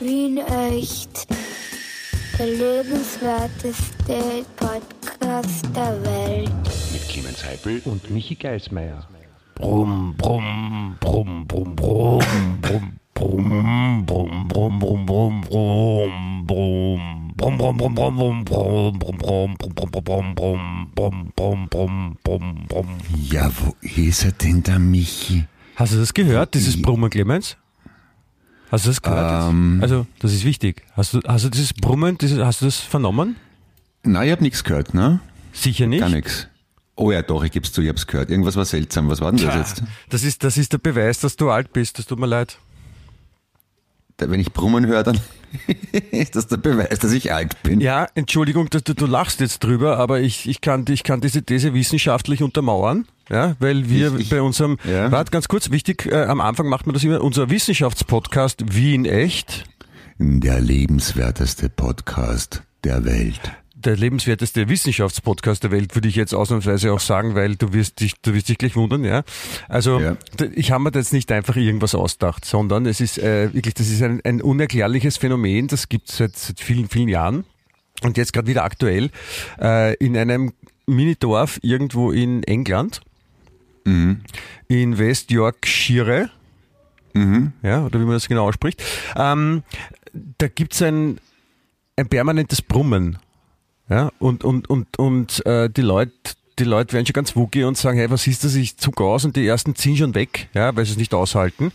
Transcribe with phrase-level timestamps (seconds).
[0.00, 1.26] Wien echt.
[2.38, 6.50] Der lebenswerteste Podcast der Welt.
[6.92, 9.06] Mit Clemens Heipel und Michi Geismeier.
[9.56, 12.22] Brumm, brumm, brumm, brumm, brumm,
[12.62, 17.32] brumm, brumm, brumm, brumm, brumm, brumm, brumm, brumm.
[17.36, 22.66] Brumm, brumm, brumm, brumm, brumm, brumm, brumm, brumm, brumm, brumm, brumm, brumm, brumm, brumm, brumm,
[22.68, 22.88] brumm.
[23.30, 25.44] Ja, wo ist er denn, der Michi?
[25.76, 27.58] Hast du das gehört, dieses Brummen, Clemens?
[28.70, 29.50] Hast du das gehört?
[29.50, 29.78] Ähm.
[29.82, 30.82] also, das ist wichtig.
[30.96, 33.36] Hast du, hast du dieses Brummen, dieses, hast du das vernommen?
[34.02, 35.20] Nein, ich hab nichts gehört, ne?
[35.52, 36.00] Sicher nicht.
[36.00, 36.46] Gar nichts.
[36.94, 38.30] Oh ja, doch, ich geb's zu, ich hab's gehört.
[38.30, 39.08] Irgendwas war seltsam.
[39.08, 39.82] Was war denn das jetzt?
[40.10, 41.98] Das ist, das ist der Beweis, dass du alt bist.
[41.98, 42.58] Das tut mir leid.
[44.28, 45.18] Wenn ich Brummen höre, dann
[46.10, 47.80] ist das der Beweis, dass ich alt bin.
[47.80, 51.42] Ja, Entschuldigung, dass du, du lachst jetzt drüber, aber ich, ich, kann, ich kann diese
[51.42, 55.10] These wissenschaftlich untermauern, ja, weil wir Ich- ich- bei unserem, ja.
[55.10, 59.64] warte ganz kurz, wichtig, äh, am Anfang macht man das immer, unser Wissenschaftspodcast Wien echt,
[60.18, 63.40] Der lebenswerteste Podcast der Welt.
[63.80, 68.14] Der lebenswerteste Wissenschaftspodcast der Welt, würde ich jetzt ausnahmsweise auch sagen, weil du wirst dich,
[68.22, 69.22] du wirst dich gleich wundern, ja.
[69.68, 70.16] Also Ja.
[70.54, 74.02] ich habe mir jetzt nicht einfach irgendwas ausgedacht, sondern es ist äh, wirklich, das ist
[74.02, 77.44] ein, ein unerklärliches Phänomen, das gibt es seit, seit vielen, vielen Jahren
[78.02, 79.10] und jetzt gerade wieder aktuell
[79.60, 80.52] äh, in einem
[80.86, 83.00] Minidorf irgendwo in England,
[83.84, 86.30] in West Yorkshire,
[87.62, 88.82] ja, oder wie man das genau ausspricht,
[89.16, 89.62] ähm,
[90.38, 91.18] da gibt es ein,
[91.96, 93.18] ein permanentes Brummen.
[93.90, 96.12] Ja, und, und, und, und äh, die Leute,
[96.60, 98.54] die Leute werden schon ganz woogie und sagen, hey, was ist das?
[98.54, 101.72] Ich zucke aus und die ersten ziehen schon weg, ja, weil sie es nicht aushalten.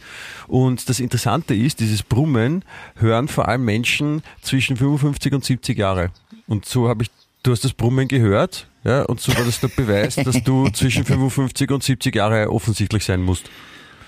[0.47, 2.63] Und das Interessante ist, dieses Brummen
[2.95, 6.11] hören vor allem Menschen zwischen 55 und 70 Jahre.
[6.47, 7.11] Und so habe ich,
[7.43, 11.03] du hast das Brummen gehört, ja, und so war das der Beweis, dass du zwischen
[11.03, 13.49] 55 und 70 Jahre offensichtlich sein musst.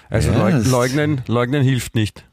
[0.09, 2.23] Also Ja, leugnen, leugnen hilft nicht.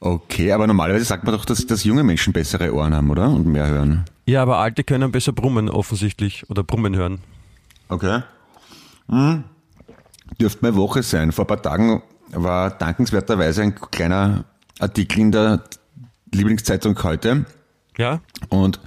[0.00, 3.30] Okay, aber normalerweise sagt man doch, dass, dass junge Menschen bessere Ohren haben, oder?
[3.30, 4.04] Und mehr hören.
[4.26, 7.20] Ja, aber Alte können besser brummen offensichtlich oder brummen hören.
[7.88, 8.22] Okay.
[9.08, 9.44] Hm.
[10.40, 11.30] Dürfte meine Woche sein.
[11.30, 14.44] Vor ein paar Tagen war dankenswerterweise ein kleiner
[14.80, 15.62] Artikel in der
[16.32, 17.46] Lieblingszeitung heute.
[17.96, 18.20] Ja?
[18.48, 18.80] Und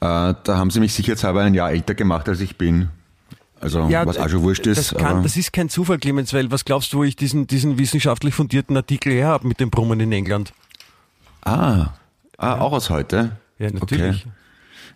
[0.00, 2.88] äh, da haben sie mich sicherheitshalber ein Jahr älter gemacht, als ich bin.
[3.58, 4.92] Also, was auch schon wurscht ist.
[4.92, 7.78] Das, kann, das ist kein Zufall, Clemens, weil was glaubst du, wo ich diesen, diesen
[7.78, 10.52] wissenschaftlich fundierten Artikel her habe mit dem Brummen in England?
[11.42, 11.94] ah,
[12.36, 13.32] ah auch aus heute?
[13.58, 14.26] Ja, natürlich.
[14.26, 14.32] Okay.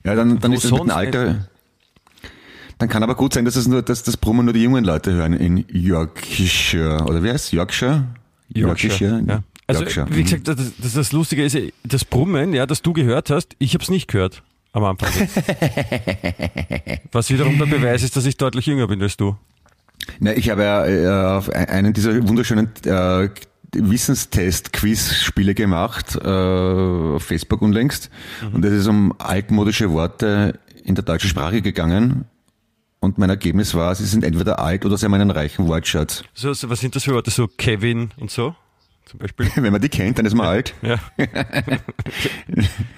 [0.04, 1.46] Ja, dann, dann ist dem sonst Alter.
[2.78, 5.12] Dann kann aber gut sein, dass es nur, dass das Brummen nur die jungen Leute
[5.12, 7.04] hören in Yorkshire.
[7.04, 7.52] Oder wie heißt es?
[7.52, 8.06] Yorkshire?
[8.54, 8.68] Ja.
[9.66, 10.06] Also, Yorkshire.
[10.10, 10.24] wie mhm.
[10.24, 13.84] gesagt, das, das, das Lustige ist, das Brummen, ja, das du gehört hast, ich habe
[13.84, 15.10] es nicht gehört am Anfang.
[17.12, 19.36] Was wiederum der Beweis ist, dass ich deutlich jünger bin als du.
[20.18, 23.28] Na, ich habe ja äh, auf einen dieser wunderschönen äh,
[23.72, 28.10] Wissenstest-Quiz-Spiele gemacht, äh, auf Facebook unlängst.
[28.42, 28.54] Mhm.
[28.54, 32.24] Und es ist um altmodische Worte in der deutschen Sprache gegangen.
[33.00, 36.22] Und mein Ergebnis war, sie sind entweder alt oder sie haben einen reichen Wortschatz.
[36.34, 37.30] So, so, was sind das für Worte?
[37.30, 38.54] So Kevin und so
[39.10, 39.50] zum Beispiel.
[39.56, 40.74] Wenn man die kennt, dann ist man alt.
[40.82, 40.98] Ja.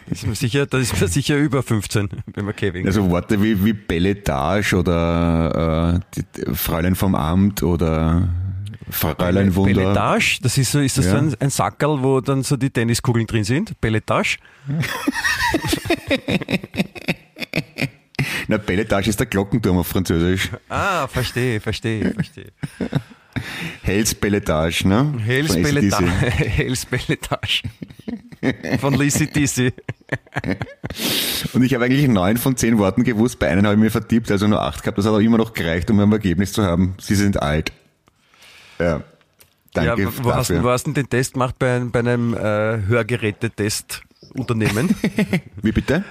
[0.06, 2.87] ist man sicher, da ist man sicher über 15, wenn man Kevin.
[2.87, 8.28] Also Worte wie, wie Belletage oder äh, die, Fräulein vom Amt oder
[8.92, 9.75] Fräulein Wunder.
[9.75, 11.19] Belletage, das ist so, ist das so Ja.
[11.19, 13.80] ein, ein Sackerl, wo dann so die Tenniskugeln drin sind?
[13.80, 14.38] Belletage?
[18.48, 20.50] Na, Belletage ist der Glockenturm auf Französisch.
[20.69, 22.52] Ah, verstehe, verstehe, verstehe.
[23.82, 25.14] Hells Belletage, ne?
[25.25, 25.54] Hells.
[25.54, 26.06] Belletage.
[26.20, 27.62] Hells Belletage.
[28.81, 29.72] Von Lissy Dissy.
[31.54, 34.31] Und ich habe eigentlich neun von zehn Worten gewusst, bei einem habe ich mir vertippt,
[34.31, 34.98] also nur acht gehabt.
[34.98, 36.94] Das hat auch immer noch gereicht, um ein Ergebnis zu haben.
[37.00, 37.72] Sie sind alt.
[38.78, 39.03] Ja.
[39.75, 40.65] Danke Ja, wo, hast, du- dafür.
[40.65, 41.55] wo hast du denn den Test gemacht?
[41.59, 44.94] Bei, einem- bei einem äh, Hörgerätetest-Unternehmen?
[45.62, 46.05] Wie bitte?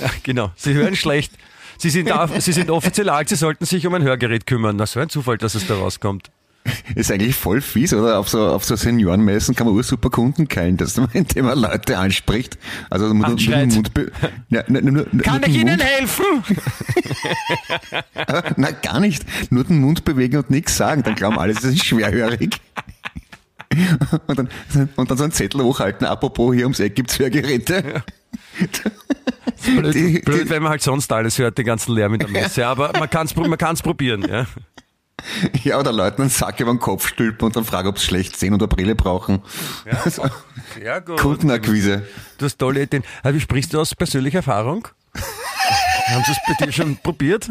[0.00, 0.50] ja, genau.
[0.56, 1.32] Sie hören schlecht.
[1.78, 4.76] Sie sind, Sie sind offiziell alt, Sie sollten sich um ein Hörgerät kümmern.
[4.76, 6.30] Na, so ein Zufall, dass es da rauskommt.
[6.94, 8.18] Ist eigentlich voll fies, oder?
[8.18, 11.58] Auf so, auf so Seniorenmessen kann man ur super Kunden keilen, dass man, indem man
[11.58, 12.56] Leute anspricht.
[12.88, 13.70] Also nur, nur Anschreit.
[13.70, 13.90] den Mund,
[14.48, 16.24] ja, nur, nur, nur Kann ich Ihnen Mund, helfen?
[18.56, 19.24] Na, gar nicht.
[19.52, 21.02] Nur den Mund bewegen und nichts sagen.
[21.02, 22.56] Dann glauben alle, sie sind schwerhörig.
[24.26, 24.48] Und dann,
[24.96, 28.02] und dann so einen Zettel hochhalten, apropos, hier ums Eck gibt's Hörgeräte.
[29.64, 32.28] Blöd, Die- blöd die- wenn man halt sonst alles hört, den ganzen Lärm in der
[32.28, 32.66] Messe.
[32.66, 34.24] Aber man kann es man kann's probieren.
[34.28, 34.46] Ja.
[35.62, 38.36] Ja, oder Leuten einen Sack über den Kopf stülpen und dann fragen, ob sie schlecht
[38.36, 39.42] sehen oder Brille brauchen.
[40.04, 40.24] Also,
[40.74, 41.18] Sehr gut.
[41.18, 42.06] Kundenakquise.
[42.38, 43.04] Du hast tolle Ideen.
[43.22, 44.88] Also, wie sprichst du aus persönlicher Erfahrung?
[46.06, 47.48] Haben sie es bei dir schon probiert?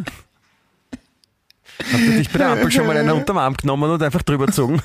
[1.92, 4.46] Habt ihr dich bei der Ampel schon mal einer unterm Arm genommen und einfach drüber
[4.46, 4.80] gezogen?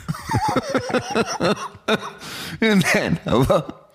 [2.61, 3.89] Nein, aber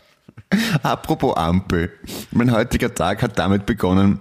[0.83, 1.91] Apropos Ampel.
[2.31, 4.19] Mein heutiger Tag hat damit begonnen,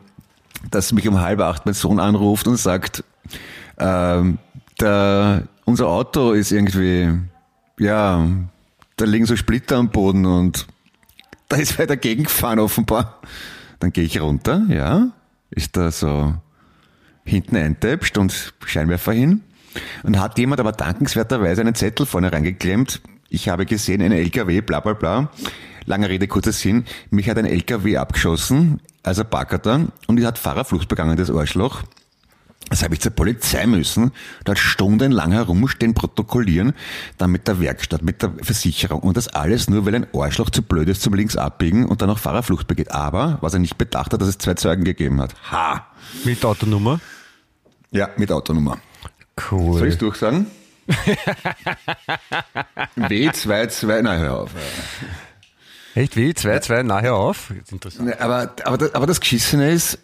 [0.70, 3.04] dass mich um halb acht mein Sohn anruft und sagt,
[3.78, 4.38] ähm,
[4.82, 7.10] der, unser Auto ist irgendwie,
[7.78, 8.28] ja,
[8.96, 10.66] da liegen so Splitter am Boden und
[11.48, 13.20] da ist wer dagegen gefahren offenbar.
[13.78, 15.08] Dann gehe ich runter, ja,
[15.50, 16.34] ist da so
[17.24, 19.42] hinten eintäpscht und Scheinwerfer hin.
[20.02, 23.00] Und hat jemand aber dankenswerterweise einen Zettel vorne reingeklemmt.
[23.30, 25.30] Ich habe gesehen, ein LKW, bla bla bla.
[25.86, 26.84] Lange Rede, kurzer Sinn.
[27.10, 31.82] Mich hat ein LKW abgeschossen, also Parkerter, und er hat Fahrerflucht begangen, das Arschloch.
[32.68, 34.12] Das habe ich zur Polizei müssen,
[34.44, 36.72] dort stundenlang herumstehen, protokollieren,
[37.18, 40.62] dann mit der Werkstatt, mit der Versicherung und das alles nur, weil ein Arschloch zu
[40.62, 42.90] blöd ist zum links abbiegen und dann auch Fahrerflucht begeht.
[42.92, 45.34] Aber, was er nicht bedacht hat, dass es zwei Zeugen gegeben hat.
[45.50, 45.86] Ha!
[46.24, 46.98] Mit Autonummer.
[47.90, 48.78] Ja, mit Autonummer.
[49.50, 49.78] Cool.
[49.78, 50.46] Soll ich durchsagen?
[52.96, 54.50] W22, na hör auf.
[55.94, 56.32] Echt wie?
[56.34, 57.52] Zwei, zwei, nachher auf?
[57.70, 58.06] Interessant.
[58.08, 59.98] Ne, Aber, aber, das- aber das Geschissene ist,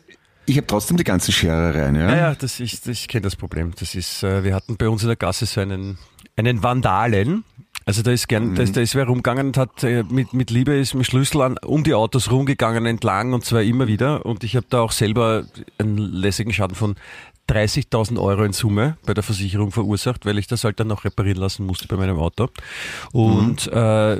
[0.48, 2.16] ich habe trotzdem die ganzen Scherereien, ja?
[2.16, 3.72] Ja, das ist, ich kenne das Problem.
[3.78, 5.98] Das ist, äh, wir hatten bei uns in der Gasse so einen,
[6.36, 7.44] einen Vandalen.
[7.84, 10.50] Also da ist gern, da ist, da ist wer rumgegangen und hat äh, mit, mit
[10.50, 14.26] Liebe ist mit Schlüssel an, um die Autos rumgegangen entlang und zwar immer wieder.
[14.26, 15.44] Und ich habe da auch selber
[15.78, 16.96] einen lässigen Schaden von
[17.48, 21.38] 30.000 Euro in Summe bei der Versicherung verursacht, weil ich das halt dann noch reparieren
[21.38, 22.48] lassen musste bei meinem Auto.
[23.12, 24.18] Und äh,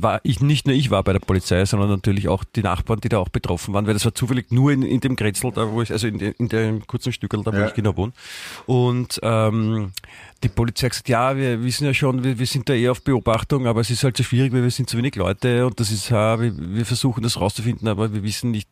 [0.00, 3.10] war ich nicht nur ich war bei der Polizei, sondern natürlich auch die Nachbarn, die
[3.10, 5.82] da auch betroffen waren, weil das war zufällig nur in, in dem Grätzl, da wo
[5.82, 7.66] ich, also in, de, in dem kurzen Stückel, da wo Ja.
[7.66, 8.12] ich genau wohne.
[8.66, 9.92] Und ähm,
[10.42, 13.02] die Polizei hat gesagt, ja, wir wissen ja schon, wir, wir sind da eher auf
[13.02, 15.90] Beobachtung, aber es ist halt so schwierig, weil wir sind zu wenig Leute und das
[15.90, 18.68] ist, ja, wir, wir versuchen das rauszufinden, aber wir wissen nicht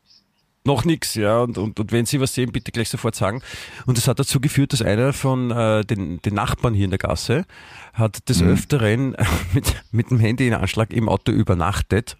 [0.64, 3.40] noch nichts, ja, und, und, und wenn Sie was sehen, bitte gleich sofort sagen.
[3.86, 6.98] Und das hat dazu geführt, dass einer von äh, den, den Nachbarn hier in der
[6.98, 7.46] Gasse
[7.94, 9.16] hat des Öfteren
[9.54, 12.16] mit, mit dem Handy in Anschlag im Auto übernachtet,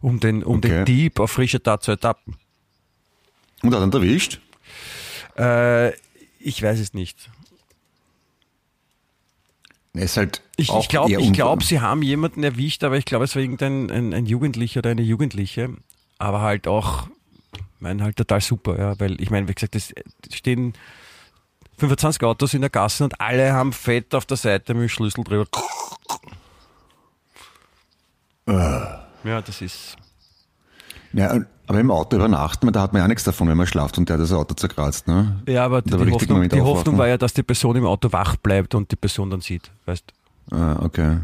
[0.00, 0.68] um den, um Okay.
[0.68, 2.36] den Dieb auf frischer Tat zu ertappen.
[3.62, 4.40] Und hat er ihn erwischt?
[5.38, 5.92] Äh,
[6.40, 7.30] ich weiß es nicht.
[9.94, 13.42] Ist halt Ich, ich glaube, glaub, sie haben jemanden erwischt, aber ich glaube, es war
[13.42, 15.70] irgendein ein, ein Jugendlicher oder eine Jugendliche.
[16.18, 17.08] Aber halt auch,
[17.82, 19.92] mein halt total super, ja, weil ich meine, wie gesagt, es
[20.32, 20.72] stehen
[21.78, 25.24] 25 Autos in der Gasse und alle haben Fett auf der Seite mit dem Schlüssel
[25.24, 25.46] drüber.
[28.46, 29.96] Ja, das ist.
[31.12, 34.08] Ja, aber im Auto übernachten, da hat man ja nichts davon, wenn man schlaft und
[34.08, 35.42] der hat das Auto zerkratzt, ne?
[35.46, 36.60] Ja, aber die, richtig Hoffnung, die.
[36.60, 39.70] Hoffnung war ja, dass die Person im Auto wach bleibt und die Person dann sieht,
[39.86, 40.12] weißt
[40.50, 41.18] Ah, okay.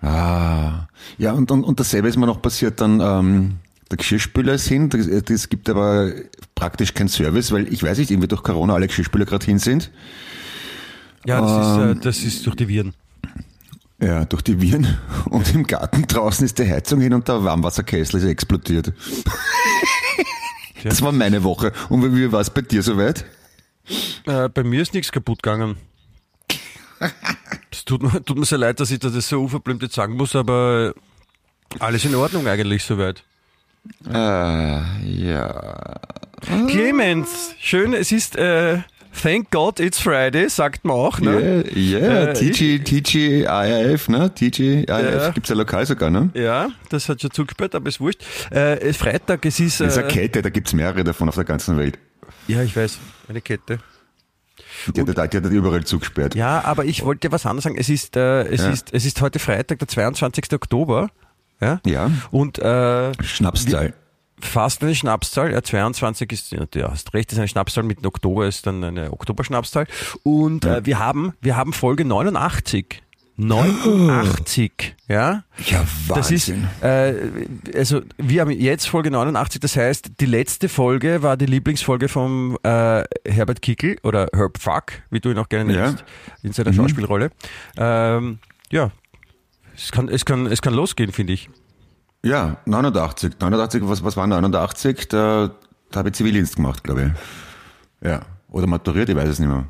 [0.00, 0.86] Ah.
[1.18, 3.58] Ja, und, und, und dasselbe ist mir noch passiert dann, ähm,
[3.90, 6.12] der Geschirrspüler ist hin, das, das gibt aber
[6.54, 9.90] praktisch keinen Service, weil ich weiß nicht, irgendwie durch Corona alle Geschirrspüler gerade hin sind.
[11.26, 11.90] Ja, das, ist, Ähm.
[11.98, 12.94] äh, das ist durch die Viren.
[14.00, 14.96] Ja, durch die Viren.
[15.26, 18.92] Und im Garten draußen ist die Heizung hin und der Warmwasserkessel ist explodiert.
[20.82, 21.72] Das war meine Woche.
[21.90, 23.26] Und wie- war es bei dir soweit?
[24.24, 25.76] Äh, bei mir ist nichts kaputt gegangen.
[27.70, 30.34] Es tut, mir- tut mir sehr leid, dass ich das so unverblümt jetzt sagen muss,
[30.34, 30.94] aber
[31.78, 33.24] alles in Ordnung eigentlich soweit.
[34.08, 34.12] Äh,
[35.06, 36.00] ja.
[36.68, 38.78] Clemens, schön, es ist äh,
[39.22, 41.64] Thank God it's Friday, sagt man auch, ne?
[41.74, 44.32] Ja, ja, Äh, TG, TG, IAF, ne?
[44.34, 45.00] TG, Ja.
[45.00, 46.30] IAF gibt's ja lokal sogar, ne?
[46.34, 48.22] Ja, das hat schon zugesperrt, aber ist wurscht.
[48.52, 49.80] Äh, es ist Freitag, es ist.
[49.80, 51.98] Das ist eine Äh, Kette, da gibt's mehrere davon auf der ganzen Welt.
[52.46, 53.80] ja, ich weiß, eine Kette.
[54.94, 56.34] Die hat, die hat überall zugesperrt.
[56.34, 57.76] Ja, aber ich wollte dir was anderes sagen.
[57.76, 58.70] Es ist, äh, es Ja.
[58.70, 60.52] ist, es ist heute Freitag, der 22.
[60.54, 61.10] Oktober.
[61.60, 61.80] Ja.
[61.86, 62.10] Ja.
[62.30, 63.94] Und äh, Schnapszahl.
[64.40, 65.52] fast eine Schnapszahl.
[65.52, 67.84] Ja, 22 ist, ja, du hast recht, ist eine Schnapszahl.
[67.84, 69.86] Mit Oktober ist dann eine Oktoberschnapszahl.
[70.22, 73.02] Und äh, wir haben, wir haben Folge 89.
[73.36, 75.44] 89, ja.
[75.66, 76.68] Ja, Das ist, Wahnsinn.
[76.82, 82.08] äh, also wir haben jetzt Folge 89, das heißt, die letzte Folge war die Lieblingsfolge
[82.08, 85.86] vom äh, Herbert Kickel oder Herb Fuck, wie du ihn auch gerne Ja.
[85.86, 86.04] nennst,
[86.42, 87.30] in seiner Schauspielrolle.
[87.78, 88.38] Ähm,
[88.70, 88.90] ja,
[89.82, 91.48] es kann, es, kann, es kann losgehen, finde ich.
[92.22, 93.34] Ja, 89.
[93.40, 95.08] 89, was, was war 89?
[95.08, 95.50] Da,
[95.90, 97.12] da habe ich Zivildienst gemacht, glaube
[98.02, 98.06] ich.
[98.08, 98.20] Ja.
[98.50, 99.64] Oder maturiert, ich weiß es nicht mehr.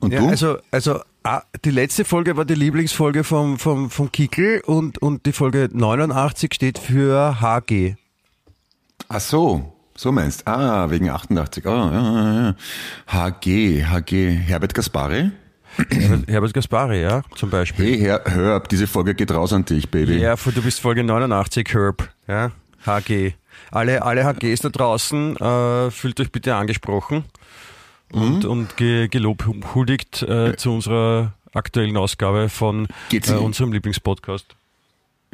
[0.00, 0.28] Und Ja, du?
[0.28, 5.26] also, also ah, die letzte Folge war die Lieblingsfolge vom, vom, vom Kickel und, und
[5.26, 7.94] die Folge 89 steht für HG.
[9.08, 10.46] Ach so, so meinst.
[10.46, 11.66] Ah, wegen 88.
[11.66, 13.30] Ah, ja, ja, ja.
[13.30, 15.30] HG, HG, Herbert Gaspari.
[15.90, 17.86] Herbert, Herbert Gaspari, ja, zum Beispiel.
[17.86, 20.18] Hey, Herr, hör ab, diese Folge geht raus an dich, Baby.
[20.18, 22.50] Ja, du bist Folge 89, Herb, ja,
[22.86, 23.32] HG.
[23.70, 27.24] Alle, alle HGs da draußen, äh, fühlt euch bitte angesprochen
[28.12, 28.50] und, Mhm.
[28.50, 34.56] und ge, gelobhuldigt äh, zu unserer aktuellen Ausgabe von äh, unserem Lieblingspodcast.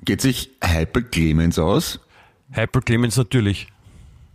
[0.04, 2.00] Geht sich Hyper Clemens aus?
[2.52, 3.68] Hyper Clemens natürlich.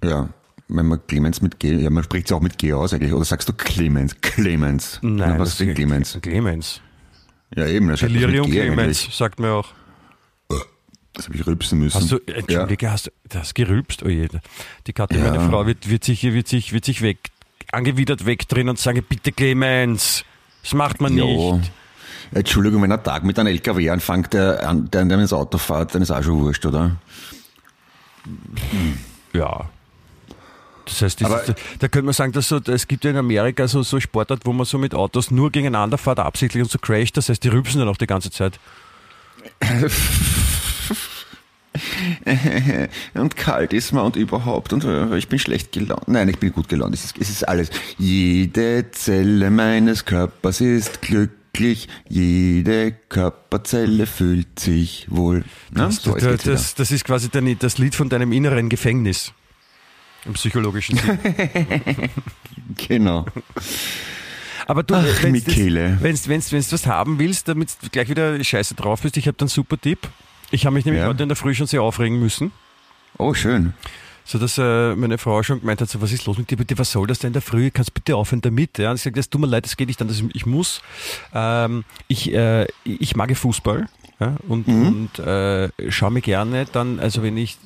[0.03, 0.29] Ja.
[0.69, 3.13] Wenn man Clemens mit G, ja, man spricht es auch mit G aus eigentlich.
[3.13, 4.19] Oder sagst du Clemens?
[4.21, 4.99] Clemens.
[5.01, 6.17] Nein, Na, was ist denn Clemens?
[6.21, 6.81] Clemens.
[7.55, 7.87] Ja, eben.
[7.87, 9.15] Das man Delirium Clemens, eigentlich.
[9.15, 9.69] sagt mir auch.
[11.13, 11.99] Das habe ich rülpsen müssen.
[11.99, 14.03] Hast du, Entschuldige, hast du das gerülpst?
[14.03, 14.27] Oh je.
[14.85, 15.31] Die Katja, Ja.
[15.31, 17.17] meine Frau, wird, wird sich, wird sich, wird sich weg,
[17.71, 20.25] angewidert wegdrehen und sagen, bitte Clemens,
[20.61, 21.25] das macht man Ja.
[21.25, 21.71] nicht.
[22.33, 26.01] Entschuldigung, wenn ein Tag mit einem LKW anfängt, der, der, der ins Auto fährt, dann
[26.03, 26.97] ist auch schon wurscht, oder?
[29.33, 29.69] Ja.
[30.87, 33.67] Das heißt, das ist, da könnte man sagen, dass so, es gibt ja in Amerika
[33.67, 37.17] so, so Sportart, wo man so mit Autos nur gegeneinander fährt, absichtlich und so crasht.
[37.17, 38.59] Das heißt, die rülpsen dann auch die ganze Zeit.
[43.13, 46.07] und kalt ist man und überhaupt und äh, ich bin schlecht gelaunt.
[46.07, 46.93] Nein, ich bin gut gelaunt.
[46.93, 47.69] Es ist, es ist alles.
[47.97, 51.87] Jede Zelle meines Körpers ist glücklich.
[52.07, 55.43] Jede Körperzelle fühlt sich wohl.
[55.71, 58.69] Na, Das, so, jetzt das, das, das ist quasi dein, das Lied von deinem inneren
[58.69, 59.33] Gefängnis.
[60.27, 61.19] Im psychologischen Sinn.
[62.87, 63.25] Genau.
[64.67, 69.17] Aber du, das- wenn's, wenn's was haben willst, damit du gleich wieder scheiße drauf bist,
[69.17, 70.07] ich habe dann einen super Tipp.
[70.51, 71.07] Ich habe mich nämlich Ja.
[71.07, 72.51] heute in der Früh schon sehr aufregen müssen,
[73.17, 73.73] Oh, schön.
[74.25, 76.77] so dass äh, meine Frau schon gemeint hat, so, was ist los mit dir, bitte,
[76.77, 78.77] was soll das denn in der Früh, kannst bitte aufhören damit.
[78.77, 78.89] Ja?
[78.91, 80.81] Und ich sage, das tut mir leid, das geht nicht anders, ich muss.
[81.33, 83.87] Ähm, ich, äh, ich mag Fußball
[84.19, 84.35] ja?
[84.47, 87.57] und, und äh, schaue mir gerne dann, also wenn ich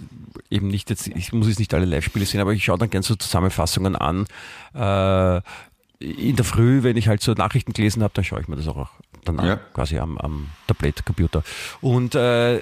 [0.50, 3.04] eben nicht jetzt, ich muss jetzt nicht alle Live-Spiele sehen, aber ich schaue dann gerne
[3.04, 4.26] so Zusammenfassungen an.
[4.74, 5.42] Äh,
[6.00, 8.68] in der Früh, wenn ich halt so Nachrichten gelesen habe, dann schaue ich mir das
[8.68, 8.90] auch
[9.24, 9.56] dann an, Ja.
[9.74, 11.44] quasi am, am Tablet, Computer.
[11.80, 12.60] Und äh,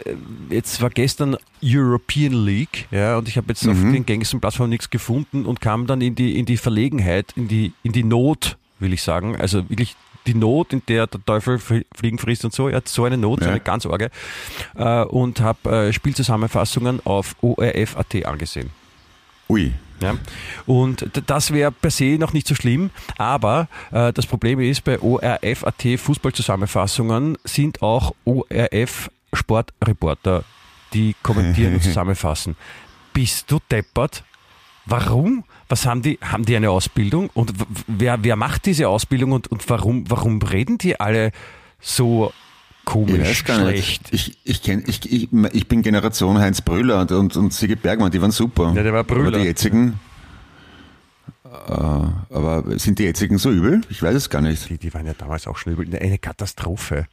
[0.49, 4.89] jetzt war gestern European League, ja, und ich habe jetzt auf den gängigsten Plattformen nichts
[4.89, 8.91] gefunden und kam dann in die in die Verlegenheit, in die in die Not, will
[8.91, 9.95] ich sagen, also wirklich
[10.27, 13.17] die Not, in der der Teufel fl- Fliegen frisst und so, er hat so eine
[13.17, 13.51] Not, so Ja.
[13.51, 14.11] eine ganz Orge,
[14.75, 18.69] äh, und habe äh, Spielzusammenfassungen auf ORF.at angesehen.
[19.49, 19.71] Ui.
[20.01, 20.15] Ja?
[20.65, 24.99] Und das wäre per se noch nicht so schlimm, aber äh, das Problem ist, bei
[24.99, 30.43] ORF.at Fußballzusammenfassungen sind auch ORF Sportreporter,
[30.93, 32.55] die kommentieren und zusammenfassen.
[33.13, 34.23] Bist du deppert?
[34.89, 35.43] Warum?
[35.67, 36.17] Was haben die?
[36.21, 37.29] Haben die eine Ausbildung?
[37.33, 37.53] Und
[37.87, 41.31] wer, wer macht diese Ausbildung und, und warum, warum reden die alle
[41.79, 42.33] so
[42.79, 44.11] Ich komisch, gar schlecht?
[44.11, 44.13] nicht.
[44.13, 48.09] Ich, ich, kenn, ich, ich, ich bin Generation Heinz Brüller und, und, und Sigi Bergmann,
[48.11, 48.73] die waren super.
[48.75, 49.27] Ja, der war Brüller.
[49.27, 49.99] Aber die jetzigen,
[51.45, 53.81] äh, aber sind die jetzigen so übel?
[53.89, 54.69] Ich weiß es gar nicht.
[54.69, 55.87] Die, die waren ja damals auch schon übel.
[55.99, 57.05] Eine Katastrophe.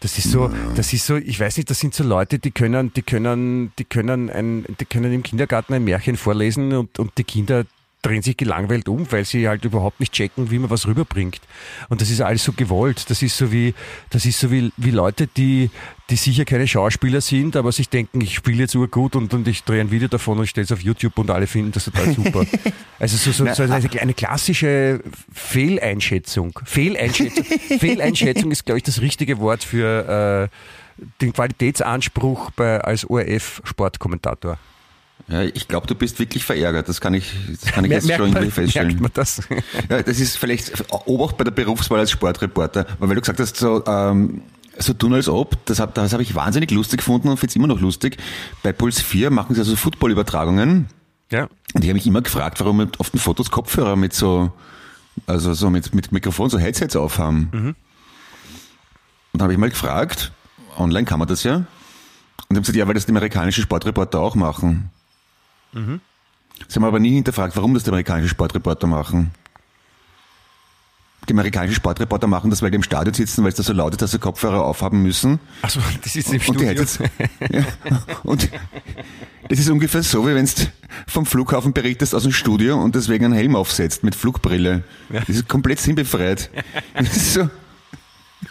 [0.00, 2.92] Das ist so, das ist so, ich weiß nicht, das sind so Leute, die können,
[2.92, 7.24] die können, die können ein, die können im Kindergarten ein Märchen vorlesen und, und die
[7.24, 7.64] Kinder
[8.08, 11.40] drehen sich gelangweilt um, weil sie halt überhaupt nicht checken, wie man was rüberbringt.
[11.88, 13.10] Und das ist alles so gewollt.
[13.10, 13.74] Das ist so wie,
[14.10, 15.70] das ist so wie, wie Leute, die,
[16.08, 19.62] die sicher keine Schauspieler sind, aber sich denken, ich spiele jetzt urgut und, und ich
[19.64, 22.44] drehe ein Video davon und stelle es auf YouTube und alle finden das total super.
[23.00, 25.00] Also so, so, so eine, eine klassische
[25.32, 26.58] Fehleinschätzung.
[26.64, 27.44] Fehleinschätzung.
[27.78, 34.58] Fehleinschätzung ist, glaube ich, das richtige Wort für äh, den Qualitätsanspruch bei, als ORF-Sportkommentator.
[35.26, 36.88] Ja, ich glaube, du bist wirklich verärgert.
[36.88, 38.88] Das kann ich, das kann ich Mer- jetzt schon man, irgendwie feststellen.
[38.88, 39.42] merkt man das?
[39.90, 40.72] Ja, das ist vielleicht
[41.06, 44.42] Obacht bei der Berufswahl als Sportreporter, weil du gesagt hast, so, ähm,
[44.78, 47.56] so tun als ob, das habe das hab ich wahnsinnig lustig gefunden und finde es
[47.56, 48.16] immer noch lustig.
[48.62, 50.86] Bei Puls 4 machen sie also Football-Übertragungen
[51.30, 51.42] Ja.
[51.74, 54.52] und ich habe mich immer gefragt, warum auf den Fotos Kopfhörer mit so,
[55.26, 57.48] also so mit, mit Mikrofon, so Headsets aufhaben.
[57.52, 57.74] Und
[59.34, 60.32] dann habe ich mal gefragt,
[60.78, 61.66] online kann man das ja, und
[62.50, 64.90] die haben gesagt, ja, weil das die amerikanischen Sportreporter auch machen.
[65.72, 69.30] Sie haben aber nie hinterfragt, warum das die amerikanischen Sportreporter machen.
[71.28, 73.92] Die amerikanischen Sportreporter machen das, weil die im Stadion sitzen, weil es da so laut
[73.92, 75.38] ist, dass sie Kopfhörer aufhaben müssen.
[75.60, 77.06] Achso, das ist im Und die Studio.
[77.50, 77.64] Ja,
[78.22, 78.48] und
[79.48, 80.52] das ist ungefähr so, wie wenn du
[81.06, 84.84] vom Flughafen berichtest aus dem Studio und deswegen einen Helm aufsetzt mit Flugbrille.
[85.10, 86.50] Das ist komplett sinnbefreit.
[86.94, 87.50] Das ist so.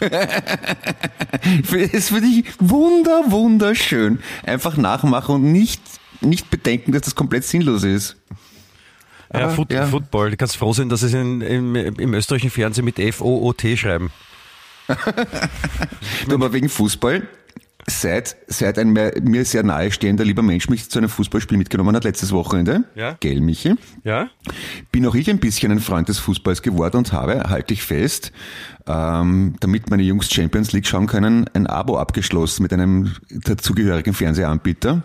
[0.00, 4.18] Das finde ich wunder, wunderschön.
[4.44, 5.80] Einfach nachmachen und nicht,
[6.20, 8.16] nicht bedenken, dass das komplett sinnlos ist.
[9.32, 9.86] Ja, Aber, Foot, ja.
[9.86, 10.30] Football.
[10.30, 14.10] Du kannst froh sein, dass sie es in, im, im österreichischen Fernsehen mit F-O-O-T schreiben.
[16.30, 17.26] Aber wegen Fußball.
[17.90, 22.04] Seit, seit ein mir, mir sehr nahestehender lieber Mensch mich zu einem Fußballspiel mitgenommen hat,
[22.04, 23.16] letztes Wochenende, Ja.
[23.18, 24.28] gell, Michi, Ja?
[24.92, 28.30] bin auch ich ein bisschen ein Freund des Fußballs geworden und habe, halte ich fest,
[28.88, 35.02] ähm, damit meine Jungs Champions League schauen können, ein Abo abgeschlossen mit einem dazugehörigen Fernsehanbieter.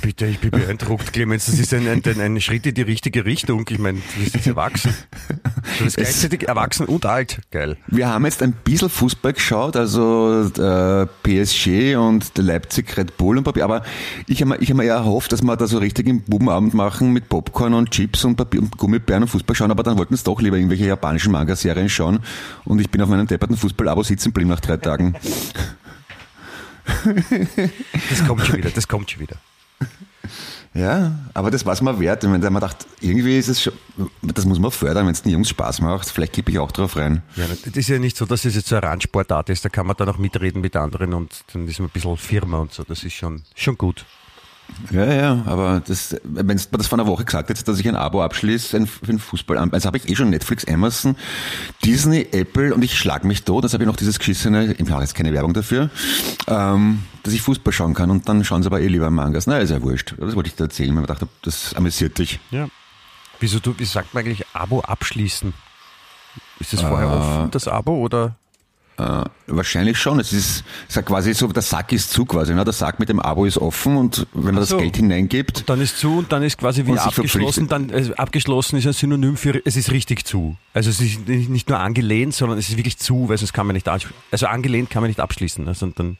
[0.00, 1.46] Bitte, ich bin beeindruckt, Clemens.
[1.46, 3.64] Das ist ein, ein, ein Schritt in die richtige Richtung.
[3.68, 4.94] Ich meine, du bist jetzt erwachsen.
[5.78, 7.40] Du bist gleichzeitig erwachsen und alt.
[7.50, 7.76] Geil.
[7.88, 13.38] Wir haben jetzt ein bisschen Fußball geschaut, also äh, PSG und der Leipzig Red Bull
[13.38, 13.64] und Papier.
[13.64, 13.82] Aber
[14.26, 16.74] ich habe mir, ich hab mir eher erhofft, dass wir da so richtig einen Bubenabend
[16.74, 19.70] machen mit Popcorn und Chips und, Papier und Gummibären und Fußball schauen.
[19.70, 22.20] Aber dann wollten es doch lieber irgendwelche japanischen Manga-Serien schauen.
[22.64, 25.14] Und ich bin auf meinem depperten Fußball-Abo sitzen geblieben nach drei Tagen.
[28.10, 29.36] Das kommt schon wieder, das kommt schon wieder.
[30.74, 32.24] Ja, aber das war es mir wert.
[32.24, 33.74] Ich meine, da haben wir gedacht, irgendwie ist es schon,
[34.22, 36.08] das muss man fördern, wenn es den Jungs Spaß macht.
[36.08, 37.22] Vielleicht gebe ich auch drauf rein.
[37.36, 39.86] Ja, das ist ja nicht so, dass es jetzt so eine Randsportart ist, da kann
[39.86, 42.84] man dann auch mitreden mit anderen und dann ist man ein bisschen Firma und so.
[42.84, 44.06] Das ist schon, schon gut.
[44.90, 47.96] Ja, ja, aber das, wenn du das vor einer Woche gesagt hättest, dass ich ein
[47.96, 51.16] Abo abschließe für den Fußball, also habe ich eh schon Netflix, Amazon,
[51.84, 55.00] Disney, Apple und ich schlag mich tot, das habe ich noch dieses geschissene, ich mache
[55.00, 55.90] jetzt keine Werbung dafür,
[56.48, 59.46] ähm, dass ich Fußball schauen kann und dann schauen sie aber eh lieber Mangas.
[59.46, 60.14] Na, ist ja wurscht.
[60.18, 62.40] Das wollte ich dir erzählen, weil ich dachte, das amüsiert dich.
[62.50, 62.68] Ja.
[63.40, 65.52] Wieso du, wie sagt man eigentlich Abo abschließen?
[66.60, 68.36] Ist das vorher offen, das Abo, oder?
[68.98, 70.20] Äh, wahrscheinlich schon.
[70.20, 72.54] Es ist, es ist quasi so, der Sack ist zu quasi.
[72.54, 72.62] Ne?
[72.62, 74.76] Der Sack mit dem Abo ist offen und wenn man so.
[74.76, 77.68] das Geld hineingibt, Dann ist zu und dann ist quasi Und sich abgeschlossen.
[77.68, 80.56] Dann, also abgeschlossen ist ein Synonym für, es ist richtig zu.
[80.74, 83.74] Also es ist nicht nur angelehnt, sondern es ist wirklich zu, weil sonst kann man
[83.74, 85.66] nicht, also angelehnt kann man nicht abschließen.
[85.66, 86.18] Also dann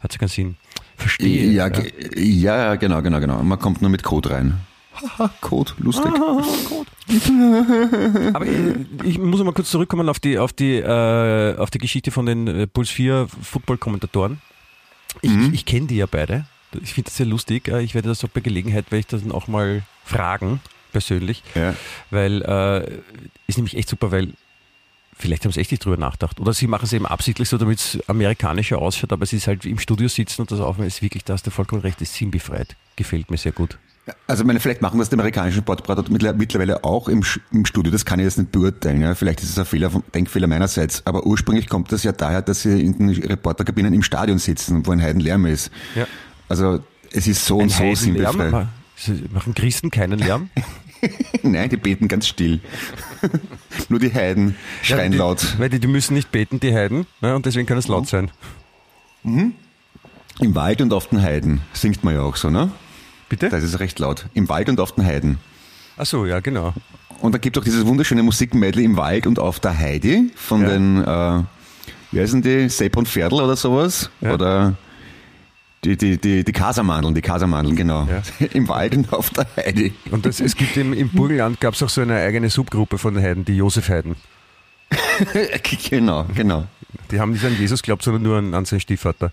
[0.00, 0.56] hat es keinen Sinn.
[0.96, 1.50] Verstehe.
[1.50, 1.68] ja,
[2.16, 3.42] ja, ja, genau, genau, genau.
[3.42, 4.60] Man kommt nur mit Code rein.
[4.94, 6.12] Haha, Code, lustig.
[8.34, 8.74] Aber äh,
[9.04, 12.46] ich muss mal kurz zurückkommen auf die, auf die, äh, auf die Geschichte von den
[12.46, 14.40] äh, Puls 4 Football-Kommentatoren.
[15.22, 15.54] Ich, Mhm.
[15.54, 16.46] ich kenne die ja beide.
[16.82, 17.68] Ich finde das sehr lustig.
[17.68, 20.60] Äh, Ich werde das auch bei Gelegenheit, werde ich das dann auch mal fragen,
[20.92, 21.42] persönlich.
[21.54, 21.74] Ja.
[22.10, 22.98] Weil, äh,
[23.46, 24.32] ist nämlich echt super, weil
[25.16, 26.40] vielleicht haben sie echt nicht drüber nachgedacht.
[26.40, 29.64] Oder sie machen es eben absichtlich so, damit es amerikanischer ausschaut, aber es ist halt
[29.64, 32.74] im Studio sitzen und das aufnehmen, ist wirklich, da hast du vollkommen recht, ist sinnbefreit.
[32.96, 33.78] Gefällt mir sehr gut.
[34.26, 37.90] Also ich meine, vielleicht machen das die amerikanischen Sportberater mittler- mittlerweile auch im, im Studio,
[37.90, 39.00] das kann ich jetzt nicht beurteilen.
[39.00, 39.14] Ja.
[39.14, 42.82] Vielleicht ist es ein Fehler, Denkfehler meinerseits, aber ursprünglich kommt das ja daher, dass sie
[42.82, 45.70] in den Reporterkabinen im Stadion sitzen, wo ein Heidenlärm ist.
[45.94, 46.06] Ja.
[46.50, 46.80] Also
[47.12, 47.82] es ist so und so
[48.26, 48.68] aber-
[49.32, 50.50] Machen Christen keinen Lärm?
[51.42, 52.60] Nein, die beten ganz still.
[53.88, 55.58] Nur die Heiden schreien die, laut.
[55.58, 58.30] Weil die, die müssen nicht beten, die Heiden, ne, und deswegen kann es laut sein.
[59.24, 59.54] Im
[60.54, 62.70] Wald und auf den Heiden singt man ja auch so, ne?
[63.40, 63.48] Bitte?
[63.50, 64.26] Da ist es recht laut.
[64.34, 65.38] Im Wald und auf den Heiden.
[65.96, 66.74] Ach so, ja, genau.
[67.20, 70.62] Und da gibt es auch dieses wunderschöne Musikmedley im Wald und auf der Heide von
[70.62, 70.68] Ja.
[70.68, 71.42] den, äh,
[72.12, 74.10] wie heißen die, Sepp und Pferdl oder sowas?
[74.20, 74.34] Ja.
[74.34, 74.74] Oder
[75.84, 78.06] die, die, die, die Kasamandeln, die Kasamandeln, genau.
[78.10, 78.22] Ja.
[78.52, 79.90] Im Wald und auf der Heide.
[80.10, 83.14] Und das, es gibt im, im Burgenland gab es auch so eine eigene Subgruppe von
[83.14, 84.16] den Heiden, die Josef-Heiden.
[85.90, 86.66] genau, genau.
[87.10, 89.32] Die haben nicht an Jesus geglaubt, sondern nur an, an seinen Stiefvater.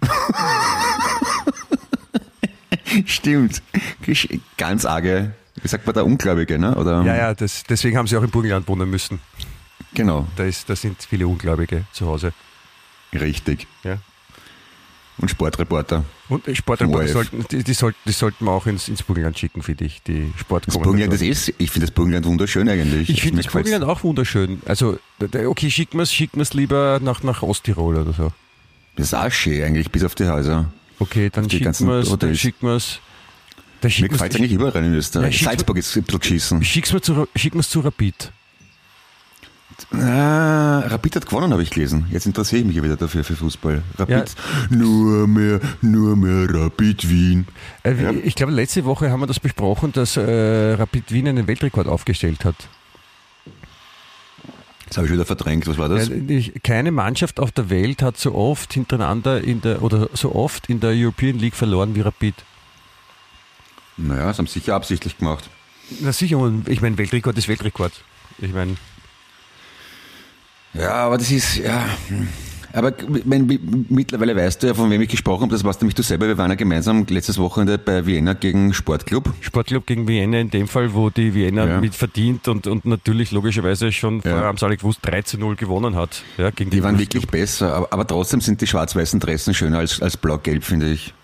[3.06, 3.62] Stimmt.
[4.56, 6.74] Ganz arge, wie sagt man da, Ungläubige, ne?
[6.76, 9.20] Oder, Ja, ja, das, deswegen haben sie auch im Burgenland wohnen müssen.
[9.94, 12.32] Genau, Da, ist, da sind viele Ungläubige zu Hause.
[13.14, 13.66] richtig.
[13.82, 13.98] Ja.
[15.18, 16.04] Und Sportreporter.
[16.28, 19.86] Und Sportreporter sollten, die, die, sollten, die sollten wir auch ins, ins Burgenland schicken, finde
[19.86, 20.82] ich, die Das Sportkommentatoren.
[20.82, 23.08] Burgenland, das ist, ich finde das Burgenland wunderschön eigentlich.
[23.08, 23.50] Ich finde das.
[23.50, 24.60] Burgenland auch wunderschön.
[24.66, 24.98] Also,
[25.46, 28.32] okay, schicken wir es schicken wir's lieber nach, nach Osttirol oder so.
[28.96, 30.70] Das ist auch schön eigentlich, bis auf die Häuser.
[30.98, 33.00] Okay, dann schicken wir es, dann schicken wir es.
[33.82, 35.40] Mir gefällt es eigentlich überall in Österreich.
[35.42, 36.64] Ja, Salzburg ist ein bisschen geschissen.
[36.64, 38.32] Schick's mir zu, schicken wir's zu Rapid.
[39.92, 42.06] Ah, Rapid hat gewonnen, habe ich gelesen.
[42.10, 43.82] Jetzt interessiere ich mich ja wieder dafür für Fußball.
[43.98, 44.10] Rapid.
[44.16, 44.24] Ja.
[44.76, 47.46] Nur mehr, nur mehr Rapid Wien.
[47.82, 48.10] Äh, Ja.
[48.10, 52.44] Ich glaube, letzte Woche haben wir das besprochen, dass äh, Rapid Wien einen Weltrekord aufgestellt
[52.46, 52.56] hat.
[54.88, 55.66] Das habe ich wieder verdrängt.
[55.66, 56.10] Was war das?
[56.62, 60.80] Keine Mannschaft auf der Welt hat so oft hintereinander in der oder so oft in
[60.80, 62.34] der European League verloren wie Rapid.
[63.96, 65.48] Naja, das haben sie sicher absichtlich gemacht.
[66.00, 67.92] Na sicher, und ich meine, Weltrekord ist Weltrekord.
[68.38, 68.76] Ich meine,
[70.74, 71.88] Ja, aber das ist, ja.
[72.76, 72.92] Aber
[73.24, 73.58] mein, mi-
[73.88, 75.52] mittlerweile weißt du ja, von wem ich gesprochen habe.
[75.52, 76.28] Das warst nämlich du selber.
[76.28, 79.32] Wir waren ja gemeinsam letztes Wochenende bei Vienna gegen Sportclub.
[79.40, 81.80] Sportclub gegen Vienna in dem Fall, wo die Vienna Ja.
[81.80, 84.30] mit verdient und, und natürlich logischerweise schon Ja.
[84.30, 86.22] vorher haben sie alle gewusst 13-0 gewonnen hat.
[86.36, 87.14] Ja, gegen Die waren Wolfsburg.
[87.14, 87.74] wirklich besser.
[87.74, 91.14] Aber, aber trotzdem sind die schwarz-weißen Dressen schöner als, als blau-gelb, finde ich.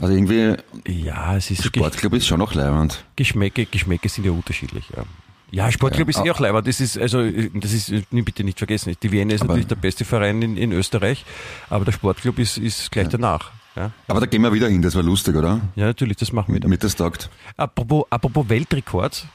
[0.00, 0.54] Also irgendwie,
[0.86, 3.04] Ja, es ist Sportclub ist schon noch leibend.
[3.16, 5.02] Geschmäcke, Geschmäcke sind ja unterschiedlich, ja.
[5.50, 6.60] Ja, Sportclub Ja, ist eh auch leiber.
[6.62, 7.22] Das ist, also,
[7.54, 8.94] das ist, äh, bitte nicht vergessen.
[9.02, 11.24] Die Vienna ist Aber- natürlich der beste Verein in, in Österreich,
[11.70, 13.50] aber der Sportclub ist, ist gleich danach.
[13.74, 13.92] Ja.
[14.08, 15.60] Aber da gehen wir wieder hin, das war lustig, oder?
[15.76, 16.68] ja, natürlich, das machen wir dann.
[16.68, 17.30] Mit das taugt.
[17.56, 19.26] Apropos, apropos Weltrekord,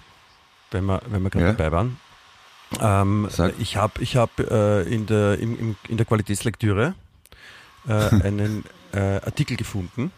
[0.71, 1.54] wenn wir, wenn wir gerade Ja.
[1.54, 1.97] dabei waren.
[2.82, 6.93] Ähm, ich habe ich hab, äh, in, der, im, im, in der Qualitätslektüre
[7.88, 7.91] äh,
[8.23, 10.12] einen äh, Artikel gefunden,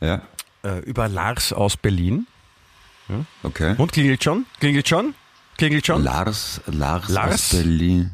[0.00, 0.22] Ja.
[0.64, 2.26] äh, über Lars aus Berlin.
[3.42, 3.74] Okay.
[3.78, 4.46] Und klingelt schon?
[4.60, 5.14] Klingelt schon?
[5.56, 6.02] Klingelt schon?
[6.02, 7.32] Lars, Lars, Lars?
[7.34, 8.10] aus Berlin.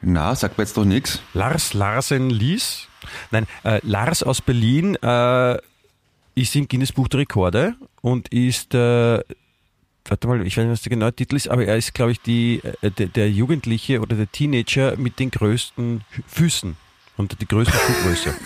[0.00, 1.20] Na, sagt mir jetzt doch nichts.
[1.34, 2.86] Lars Larsen Lies.
[3.30, 5.58] Nein, äh, Lars aus Berlin äh,
[6.34, 9.20] ist im Guinness Buch der Rekorde und ist, äh,
[10.04, 12.20] warte mal, ich weiß nicht, was der genaue Titel ist, aber er ist, glaube ich,
[12.20, 16.76] die, äh, der, der Jugendliche oder der Teenager mit den größten Füßen
[17.16, 18.34] und die größte Schuhgröße.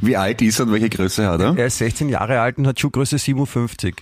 [0.00, 1.56] Wie alt ist er und welche Größe hat er?
[1.56, 3.94] Er ist 16 Jahre alt und hat Schuhgröße 57.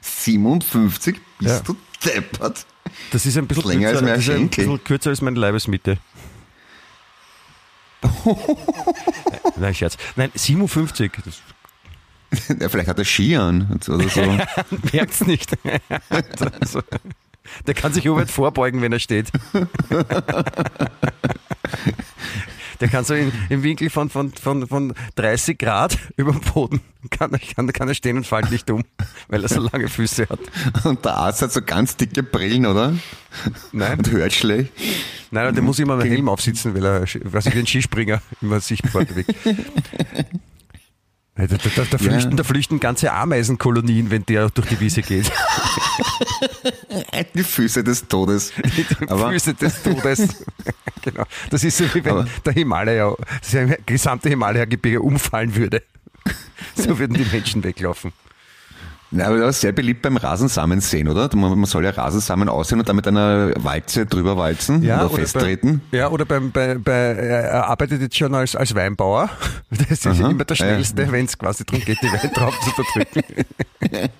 [0.00, 1.20] 57?
[1.38, 1.60] Bist Ja.
[1.60, 2.66] du deppert?
[3.10, 5.98] Das ist ein bisschen, Länger als kürzer, ist ein bisschen kürzer als meine Leibesmitte.
[9.56, 9.96] Nein, Scherz.
[10.16, 11.12] Nein, 57.
[11.24, 11.40] Das
[12.60, 14.20] Ja, vielleicht hat er Ski an und so- oder so.
[14.92, 15.56] merkt's nicht.
[16.60, 16.82] Also,
[17.66, 19.30] der kann sich weit vorbeugen, wenn er steht.
[22.80, 26.80] Der kann so in, im Winkel von, von, von, von 30 Grad über dem Boden,
[27.08, 28.84] kann, er- kann, kann er stehen und fällt nicht um,
[29.28, 30.40] weil er so lange Füße hat.
[30.84, 32.94] Und der Arzt hat so ganz dicke Brillen, oder?
[33.72, 34.70] Nein, Und hört schlecht.
[35.30, 38.60] nein, der muss immer einen Helm aufsitzen, weil er, was ich wie ein Skispringer immer
[38.60, 39.34] sichtbar bewegt.
[41.36, 45.30] Da, da, da, flüchten, da flüchten ganze Ameisenkolonien, wenn der durch die Wiese geht.
[47.34, 48.52] Die Füße des Todes.
[49.08, 50.28] Aber Füße des Todes.
[51.02, 51.24] genau.
[51.50, 55.82] Das ist so wie wenn Aber- der Himalaya, das gesamte Himalaya-Gebirge umfallen würde.
[56.74, 58.12] So würden die Menschen weglaufen.
[59.12, 61.30] Ja, aber das ist sehr beliebt beim Rasensamen sehen, oder?
[61.36, 65.80] Man, man soll ja Rasensamen aussehen und dann mit einer Walze drüber walzen oder, festtreten.
[65.92, 69.30] Bei, ja, oder beim, bei, bei, er arbeitet jetzt schon als, als Weinbauer.
[69.70, 70.30] Das ist Aha.
[70.30, 70.72] immer der Ja, ja.
[70.72, 73.44] Schnellste, wenn es quasi darum geht, die Weintrauben zu verdrücken.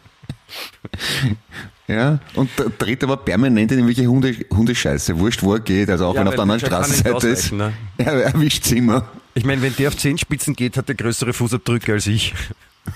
[1.88, 5.18] Ja, und dreht aber permanent in irgendwelche Hunde, Hundescheiße.
[5.20, 5.88] Wurscht, wo er geht.
[5.88, 7.52] Also auch Ja, wenn er auf der anderen Straßenseite ist.
[7.52, 7.72] ne?
[7.98, 9.06] Er erwischt sie immer.
[9.34, 12.34] Ich meine, wenn der auf Zehenspitzen geht, hat er größere Fußabdrücke als ich.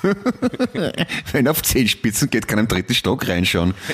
[1.33, 3.75] Wenn er auf Zehenspitzen geht, kann er im dritten Stock reinschauen.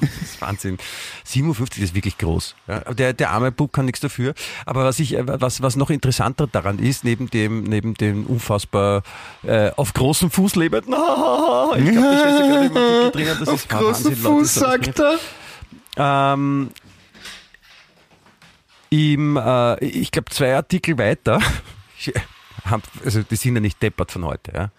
[0.00, 0.78] Das ist Wahnsinn.
[1.24, 2.54] 57 ist wirklich groß.
[2.68, 4.34] Ja, der, der arme Bub kann nichts dafür.
[4.66, 9.02] Aber was ich, äh, was, was noch interessanter daran ist, neben dem, neben dem unfassbar
[9.42, 13.36] äh, auf großem Fuß lebenden, ah, ich glaube, das ist ja gerade im Artikel drinnen,
[13.40, 15.18] das auf ist großen Wahnsinn, Leute, Fuß, ist- sagt er.
[16.32, 16.70] Ähm,
[18.90, 21.40] im, äh, ich glaube, zwei Artikel weiter,
[21.98, 22.12] ich-
[23.04, 24.70] also die sind ja nicht deppert von heute, ja.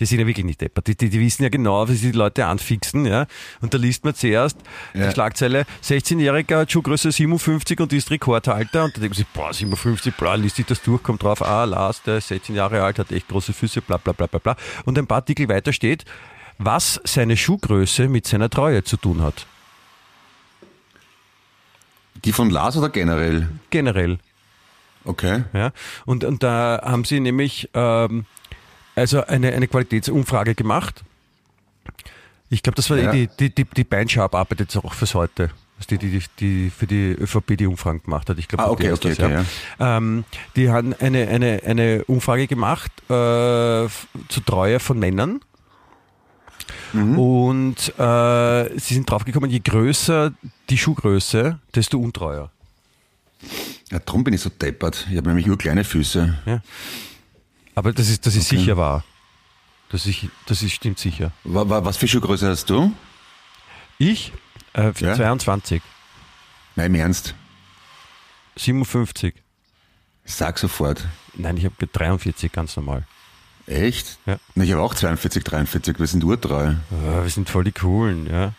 [0.00, 0.88] Die sind ja wirklich nicht deppert.
[0.88, 3.26] Die, die, die wissen ja genau, wie sie die Leute anfixen, ja.
[3.60, 4.56] Und da liest man zuerst
[4.92, 5.06] Ja.
[5.06, 8.84] die Schlagzeile, 16-Jähriger hat Schuhgröße 57 und ist Rekordhalter.
[8.84, 11.64] Und da denkt man sich, boah, 57, bla, liest sich das durch, kommt drauf, ah,
[11.64, 14.56] Lars, der ist 16 Jahre alt, hat echt große Füße, bla, bla, bla, bla, bla.
[14.84, 16.04] Und ein paar Artikel weiter steht,
[16.58, 19.46] was seine Schuhgröße mit seiner Treue zu tun hat.
[22.24, 23.48] Die von Lars oder generell?
[23.70, 24.18] Generell.
[25.04, 25.44] Okay.
[25.52, 25.72] Ja?
[26.06, 28.24] Und, und da haben sie nämlich ähm,
[28.94, 31.02] also eine, eine Qualitätsumfrage gemacht.
[32.50, 33.12] Ich glaube, das war Ja.
[33.12, 35.50] die, die, die, die Beinschab arbeitet jetzt auch fürs heute.
[35.90, 38.38] Die, die, die, für die ÖVP die Umfragen gemacht hat.
[38.38, 39.44] Ich glaube, Ah, die okay, okay, das, okay,
[39.80, 40.24] Ähm,
[40.56, 43.10] die haben eine, eine, eine Umfrage gemacht äh,
[44.28, 45.40] zur Treue von Männern.
[46.92, 47.18] Mhm.
[47.18, 50.32] Und äh, sie sind draufgekommen, je größer
[50.70, 52.50] die Schuhgröße, desto untreuer.
[53.90, 55.06] Ja, darum bin ich so deppert.
[55.10, 56.38] Ich habe nämlich nur kleine Füße.
[56.46, 56.62] Ja.
[57.74, 58.58] Aber das ist, das ist Okay.
[58.60, 59.04] sicher wahr.
[59.90, 61.32] Das ist, das ist, stimmt sicher.
[61.44, 62.92] Wa- wa- Was für Schuhgröße hast du?
[63.98, 64.32] Ich?
[64.72, 65.14] Äh, Ja.
[65.14, 65.82] 22,
[66.76, 67.34] Nein, im Ernst.
[68.56, 69.34] 57.
[70.24, 71.04] Sag sofort.
[71.34, 73.06] Nein, ich habe 43, ganz normal.
[73.66, 74.18] Echt?
[74.26, 74.38] Ja.
[74.56, 75.98] Ich habe auch 42, 43.
[75.98, 76.74] Wir sind urtreu.
[76.90, 78.52] Ah, wir sind voll die Coolen, ja.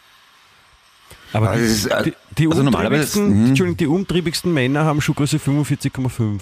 [1.33, 3.77] Aber Aber die, ist, äh, die, die, also umtriebigsten, mhm.
[3.77, 6.41] Die umtriebigsten Männer haben Schuhgröße 45,5.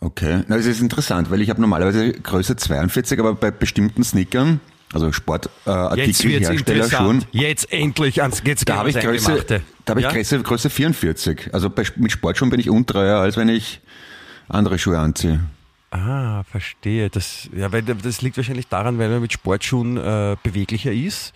[0.00, 0.42] Okay.
[0.46, 4.60] Na, das ist interessant, weil ich habe normalerweise Größe 42, aber bei bestimmten Sneakern,
[4.92, 9.44] also Sportartikel, äh, Herstellerschuhen, Jetzt endlich ans geht's da habe ich Größe,
[9.84, 10.12] da habe ich ja?
[10.12, 11.52] Größe, Größe 44.
[11.52, 13.80] Also bei, mit Sportschuhen bin ich untreuer, als wenn ich
[14.48, 15.40] andere Schuhe anziehe.
[15.90, 17.10] Ah, verstehe.
[17.10, 21.32] Das, ja, weil das liegt wahrscheinlich daran, weil man mit Sportschuhen äh, beweglicher ist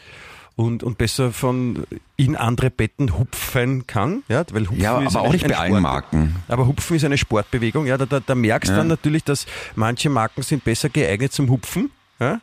[0.56, 1.84] und, und besser von
[2.16, 4.22] in andere Betten hupfen kann.
[4.28, 5.82] Ja, weil hupfen Ja, ist aber ein- auch nicht bei allen.
[5.82, 6.36] Marken.
[6.48, 7.86] Aber Hupfen ist eine Sportbewegung.
[7.86, 8.78] Ja, da, da, da merkst du Ja.
[8.78, 11.90] dann natürlich, dass manche Marken sind besser geeignet zum Hupfen.
[12.20, 12.40] Ja?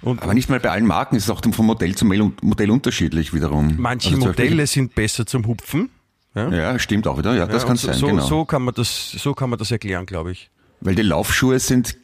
[0.00, 3.34] Und Aber nicht mal bei allen Marken, es ist auch von Modell zu Modell, unterschiedlich
[3.34, 3.74] wiederum.
[3.78, 5.90] manche Also Modelle sind besser zum Hupfen.
[6.34, 7.34] Ja, Ja, stimmt auch wieder.
[7.34, 8.24] Ja, das Ja, kann so, sein, genau.
[8.24, 10.50] so kann man das, so kann man das erklären, glaube ich.
[10.80, 11.96] Weil die Laufschuhe sind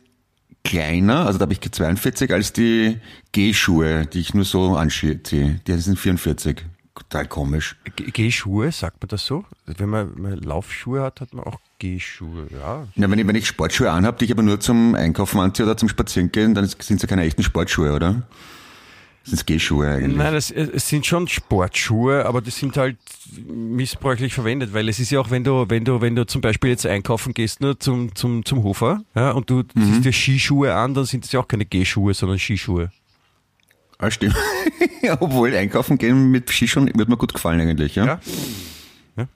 [0.64, 2.98] kleiner, also da habe ich 42, als die
[3.32, 5.16] Gehschuhe, die ich nur so anziehe.
[5.16, 6.64] Die sind 44.
[6.94, 7.76] total komisch.
[7.96, 9.44] Gehschuhe, sagt man das so?
[9.66, 12.86] Wenn man, man Laufschuhe hat, hat man auch Gehschuhe, ja.
[12.94, 15.76] Ja, wenn ich, wenn ich Sportschuhe anhabe, die ich aber nur zum Einkaufen anziehe oder
[15.76, 18.22] zum Spazierengehen, dann sind es ja keine echten Sportschuhe, oder?
[19.24, 20.16] Sind es Gehschuhe eigentlich?
[20.18, 22.98] Nein, das, es sind schon Sportschuhe, aber die sind halt
[23.46, 26.70] missbräuchlich verwendet, weil es ist ja auch, wenn du, wenn du, wenn du zum Beispiel
[26.70, 30.92] jetzt einkaufen gehst, nur zum, zum, zum Hofer, ja, und du ziehst dir Skischuhe an,
[30.92, 32.92] dann sind das ja auch keine Gehschuhe, sondern Skischuhe.
[33.96, 34.36] Ah, stimmt.
[35.20, 38.04] obwohl einkaufen gehen mit Skischuhen würde mir gut gefallen eigentlich, ja?
[38.04, 38.20] Ja.
[39.16, 39.28] Ja.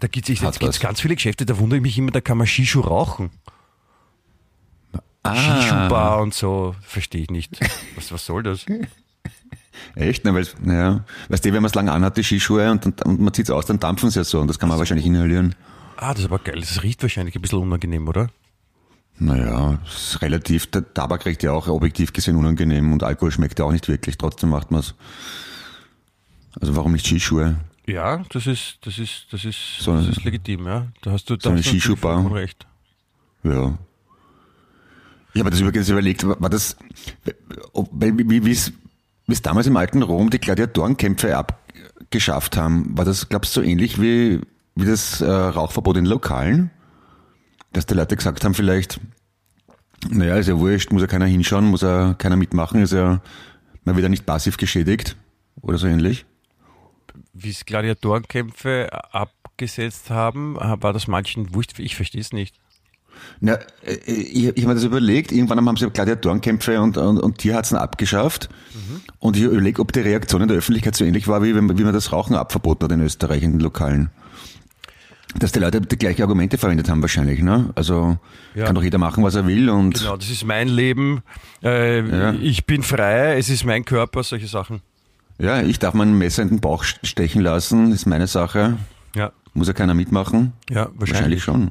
[0.00, 2.80] Da gibt es ganz viele Geschäfte, da wundere ich mich immer, da kann man Skischuh
[2.80, 3.30] rauchen.
[5.22, 5.34] Ah.
[5.34, 7.58] Skischuhbar und so, verstehe ich nicht.
[7.96, 8.66] Was, was soll das?
[9.94, 10.24] Echt?
[10.24, 13.20] Na, weil, naja, weißt du, wenn man es lang anhat, die Skischuhe, und, und, und
[13.20, 15.54] man zieht es aus, dann dampfen sie ja so, und das kann man wahrscheinlich inhalieren.
[15.96, 16.60] Ah, das ist aber geil.
[16.60, 18.28] Das riecht wahrscheinlich ein bisschen unangenehm, oder?
[19.18, 23.66] Naja, ist relativ, der Tabak riecht ja auch objektiv gesehen unangenehm und Alkohol schmeckt ja
[23.66, 24.94] auch nicht wirklich, trotzdem macht man es.
[26.60, 27.56] Also warum nicht Skischuhe?
[27.86, 30.86] Ja, das ist, das ist, das ist, So das ein- ist legitim, ja.
[31.02, 32.32] Da hast du, da so eine Skischuhbar.
[32.32, 32.66] recht.
[33.42, 33.76] Ja.
[35.34, 36.76] Ich habe das übrigens überlegt, war das,
[37.92, 38.72] wie, wie es
[39.30, 43.66] wie es damals im alten Rom die Gladiatorenkämpfe abgeschafft haben, war das, glaubst du, so
[43.66, 44.40] ähnlich wie,
[44.74, 46.70] wie das äh, Rauchverbot in Lokalen?
[47.72, 49.00] Dass die Leute gesagt haben, vielleicht,
[50.08, 53.22] naja, ist ja wurscht, muss ja keiner hinschauen, muss ja keiner mitmachen, ist ja,
[53.84, 55.16] man wird ja nicht passiv geschädigt
[55.62, 56.26] oder so ähnlich.
[57.32, 61.78] Wie es Gladiatorenkämpfe abgesetzt haben, war das manchen wurscht.
[61.78, 62.56] Ich verstehe es nicht.
[63.40, 63.54] Na,
[63.84, 67.76] äh, ich, ich habe mir das überlegt, irgendwann haben sie Gladiatorenkämpfe und, und, und Tierarzen
[67.76, 68.48] abgeschafft.
[69.18, 71.84] Und ich überlege, ob die Reaktion in der Öffentlichkeit so ähnlich war, wie, wenn- wie
[71.84, 74.10] man das Rauchen abverboten hat in Österreich in den Lokalen.
[75.38, 77.70] Dass die Leute die gleichen Argumente verwendet haben wahrscheinlich, ne?
[77.76, 78.18] Also
[78.54, 78.64] Ja.
[78.66, 81.22] kann doch jeder machen, was er will und Genau, das ist mein Leben.
[81.62, 82.32] Äh, Ja.
[82.32, 84.80] Ich bin frei, es ist mein Körper, solche Sachen.
[85.38, 88.76] ja, ich darf mein Messer in den Bauch stechen lassen, ist meine Sache.
[89.14, 90.52] Ja, Muss ja keiner mitmachen?
[90.68, 91.42] ja Wahrscheinlich wahrscheinlich.
[91.44, 91.70] schon.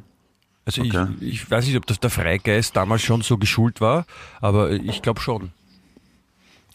[0.78, 1.08] Also Okay.
[1.22, 4.06] ich, ich weiß nicht, ob das der Freigeist damals schon so geschult war,
[4.42, 5.52] aber ich glaube schon.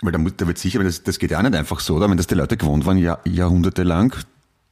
[0.02, 2.11] Weil da, muss, da wird sicher, das, das geht ja auch nicht einfach so, oder?
[2.11, 4.14] Wenn das die Leute gewohnt waren, Jahr, jahrhundertelang,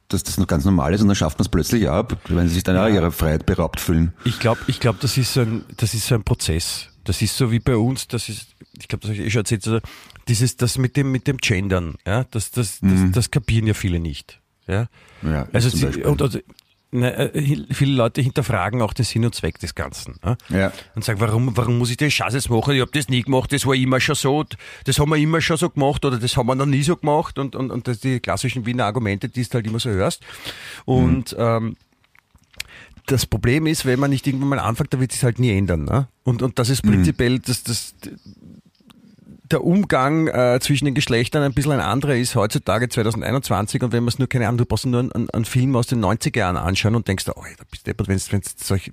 [0.09, 2.55] dass das noch ganz normal ist und dann schafft man es plötzlich ab, wenn sie
[2.55, 4.13] sich dann auch ihrer Freiheit beraubt fühlen.
[4.25, 6.89] Ich glaube, ich glaub, das, ist so ein, das ist so ein Prozess.
[7.05, 8.47] Das ist so wie bei uns, das ist,
[8.79, 9.79] ich glaube, das habe ich eh schon erzählt, also
[10.27, 13.99] dieses, das mit dem, mit dem Gendern, ja, das, das, das, das kapieren ja viele
[13.99, 14.39] nicht.
[14.67, 14.87] Ja.
[15.21, 16.43] Ja, Also sie, und, äh,
[16.93, 20.15] viele Leute hinterfragen auch den Sinn und Zweck des Ganzen.
[20.23, 20.37] Ja?
[20.49, 20.71] Ja.
[20.95, 22.75] Und sagen, warum, warum muss ich den Scheiß jetzt machen?
[22.75, 24.45] Ich habe das nie gemacht, das war immer schon so,
[24.85, 27.39] das haben wir immer schon so gemacht oder das haben wir noch nie so gemacht
[27.39, 30.21] und, und, und das die klassischen Wiener Argumente, die du halt immer so hörst.
[30.85, 31.75] Und ähm,
[33.07, 35.85] das Problem ist, wenn man nicht irgendwann mal anfängt, dann wird sich halt nie ändern.
[35.85, 36.07] Ne?
[36.23, 37.95] Und, und das ist prinzipiell das, das,
[39.53, 44.03] der Umgang äh, zwischen den Geschlechtern ein bisschen ein anderer ist heutzutage 2021 und wenn
[44.03, 46.57] man es nur keine Ahnung, du brauchst nur einen, einen Film aus den 90er Jahren
[46.57, 48.41] anschauen und denkst, oh, da bist du wenn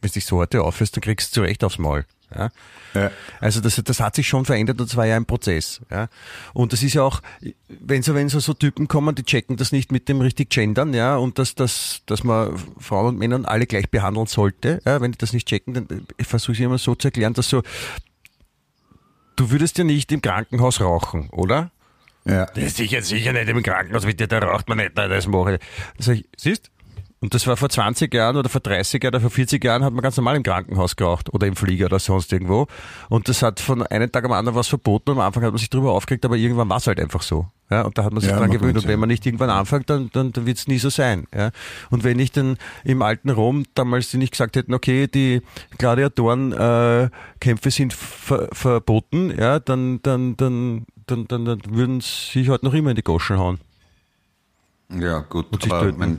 [0.01, 2.05] du dich so heute aufhörst, dann kriegst du zurecht aufs Maul.
[2.35, 2.51] Ja?
[2.94, 3.11] Ja.
[3.40, 5.81] Also das, das hat sich schon verändert und das war ja ein Prozess.
[5.90, 6.09] Ja?
[6.53, 7.23] Und das ist ja auch,
[7.68, 10.92] wenn so, wenn so, so Typen kommen, die checken das nicht mit dem richtig Gendern,
[10.94, 15.12] ja, und dass, dass, dass man Frauen und Männer alle gleich behandeln sollte, ja, wenn
[15.12, 17.62] die das nicht checken, dann versuche ich immer so zu erklären, dass so,
[19.40, 21.70] du würdest ja nicht im Krankenhaus rauchen, oder?
[22.26, 22.44] Ja.
[22.44, 25.55] Das ist sicher, sicher nicht im Krankenhaus, bitte, da raucht man nicht, nein, das mache
[25.55, 25.61] ich.
[25.98, 26.70] Sag ich, siehst?
[27.22, 29.92] Und das war vor 20 Jahren oder vor 30 Jahren oder vor 40 Jahren hat
[29.92, 32.66] man ganz normal im Krankenhaus geraucht oder im Flieger oder sonst irgendwo.
[33.11, 35.68] Und das hat von einem Tag am anderen was verboten am Anfang hat man sich
[35.68, 37.46] drüber aufgeregt, aber irgendwann war es halt einfach so.
[37.70, 38.78] Ja, und da hat man sich Ja, dran gewöhnt.
[38.78, 41.26] Und wenn man nicht irgendwann anfängt, dann, dann, dann wird es nie so sein.
[41.35, 41.50] Ja.
[41.90, 45.42] Und wenn ich dann im alten Rom damals die nicht gesagt hätten, okay, die
[45.76, 52.40] Gladiatorenkämpfe äh, Kämpfe sind ver verboten, ja, dann, dann, dann, dann, dann, dann würden sie
[52.40, 53.61] sich halt noch immer in die Goschen hauen.
[54.88, 55.46] Ja, gut.
[55.52, 56.18] Und sich aber töten.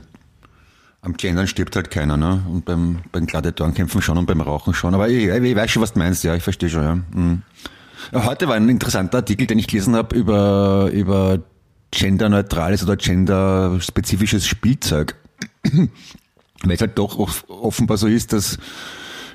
[1.04, 2.42] Am Gendern stirbt halt keiner, ne?
[2.48, 4.94] Und beim, beim Gladiatorenkämpfen schon und beim Rauchen schon.
[4.94, 6.94] Aber ich, ich weiß schon, was du meinst, ja, ich verstehe schon, ja.
[6.94, 7.42] Mhm.
[8.14, 11.40] Heute war ein interessanter Artikel, den ich gelesen habe über, über
[11.90, 15.16] genderneutrales oder genderspezifisches Spielzeug.
[16.64, 18.58] Weil es halt doch off- offenbar so ist, dass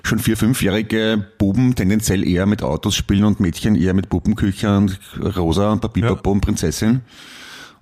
[0.04, 4.98] schon vier-, fünfjährige Buben tendenziell eher mit Autos spielen und Mädchen eher mit Puppenküche und
[5.36, 6.32] Rosa und Papipapo Ja.
[6.32, 7.02] und Prinzessin.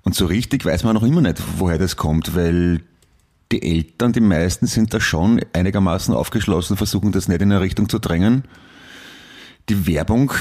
[0.02, 2.82] Und so richtig weiß man noch immer nicht, woher das kommt, weil
[3.52, 7.90] die Eltern, die meisten sind da schon einigermaßen aufgeschlossen, versuchen das nicht in eine Richtung
[7.90, 8.44] zu drängen.
[9.70, 10.32] Die Werbung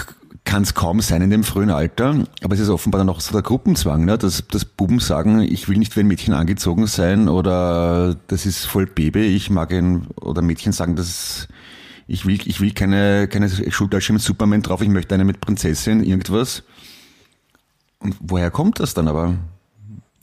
[0.45, 3.33] kann es kaum sein in dem frühen Alter, aber es ist offenbar dann auch so
[3.33, 4.19] der Gruppenzwang, ne?
[4.19, 8.67] dass, dass Buben sagen, ich will nicht wie ein Mädchen angezogen sein oder das ist
[8.67, 11.49] voll Baby, ich mag ihn, oder Mädchen sagen, das
[12.07, 16.05] ich will, ich will keine, keine Schultasche mit Superman drauf, ich möchte eine mit Prinzessin,
[16.05, 16.62] irgendwas.
[17.99, 19.38] Und woher kommt das dann aber?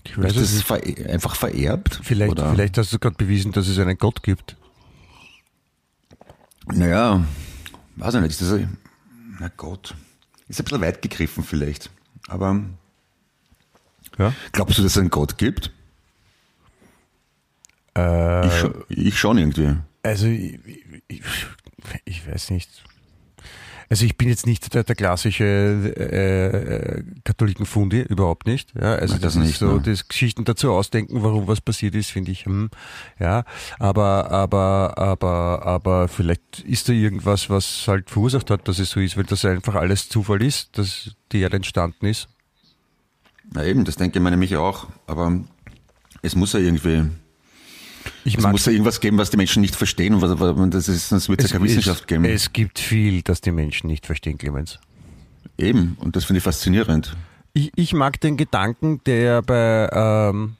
[0.03, 0.67] Ich weiß Ist das nicht.
[0.67, 1.99] ver einfach vererbt?
[2.03, 2.51] Vielleicht, Oder?
[2.53, 4.55] vielleicht hast du gerade bewiesen, dass es einen Gott gibt.
[6.67, 7.23] Naja,
[7.97, 8.31] weiß ich nicht.
[8.31, 8.77] Ist das, ein-
[9.39, 9.95] na Gott.
[10.47, 11.89] Ist ein bisschen weit gegriffen vielleicht.
[12.27, 12.61] Aber
[14.17, 14.33] Ja.
[14.51, 15.71] glaubst du, dass es einen Gott gibt?
[17.97, 19.75] Äh, Ich, schon, ich schon irgendwie.
[20.03, 20.59] Also ich,
[21.07, 21.21] ich,
[22.05, 22.69] ich weiß nicht.
[23.91, 28.73] Also ich bin jetzt nicht der, der klassische äh, Katholikenfundi, überhaupt nicht.
[28.73, 29.81] Ja, also Nein, das, das ist nicht, so, ne?
[29.81, 32.69] das Geschichten dazu ausdenken, warum was passiert ist, finde ich, hm,
[33.19, 33.43] ja.
[33.79, 39.01] Aber, aber, aber, aber vielleicht ist da irgendwas, was halt verursacht hat, dass es so
[39.01, 42.29] ist, weil das einfach alles Zufall ist, dass die Erde entstanden ist.
[43.51, 44.87] Na eben, das denke ich mir nämlich auch.
[45.05, 45.37] Aber
[46.21, 47.09] es muss ja irgendwie,
[48.23, 50.13] Ich es muss ja irgendwas geben, was die Menschen nicht verstehen.
[50.13, 52.25] Und was, was- das ist, sonst wird es ja keine Wissenschaft geben.
[52.25, 54.79] Es gibt viel, das die Menschen nicht verstehen, Clemens.
[55.57, 57.15] Eben, und das finde ich faszinierend.
[57.53, 60.55] Ich, ich mag den Gedanken, der bei, ähm,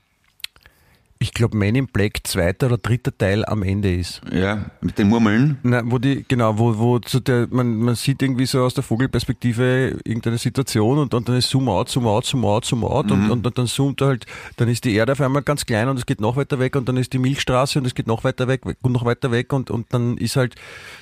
[1.21, 4.21] ich glaube, Man in Black zweiter oder dritter Teil am Ende ist.
[4.31, 5.59] Ja, mit den Murmeln.
[5.61, 8.83] Na, wo die, genau, wo, wo zu der, man, man sieht irgendwie so aus der
[8.83, 13.11] Vogelperspektive irgendeine Situation und, und dann ist Zoom out, Zoom out, Zoom out, Zoom out
[13.11, 14.25] und, und, und dann zoomt er halt,
[14.57, 16.89] dann ist die Erde auf einmal ganz klein und es geht noch weiter weg und
[16.89, 19.69] dann ist die Milchstraße und es geht noch weiter weg und noch weiter weg und,
[19.69, 20.55] und dann ist halt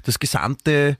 [0.04, 0.98] das gesamte,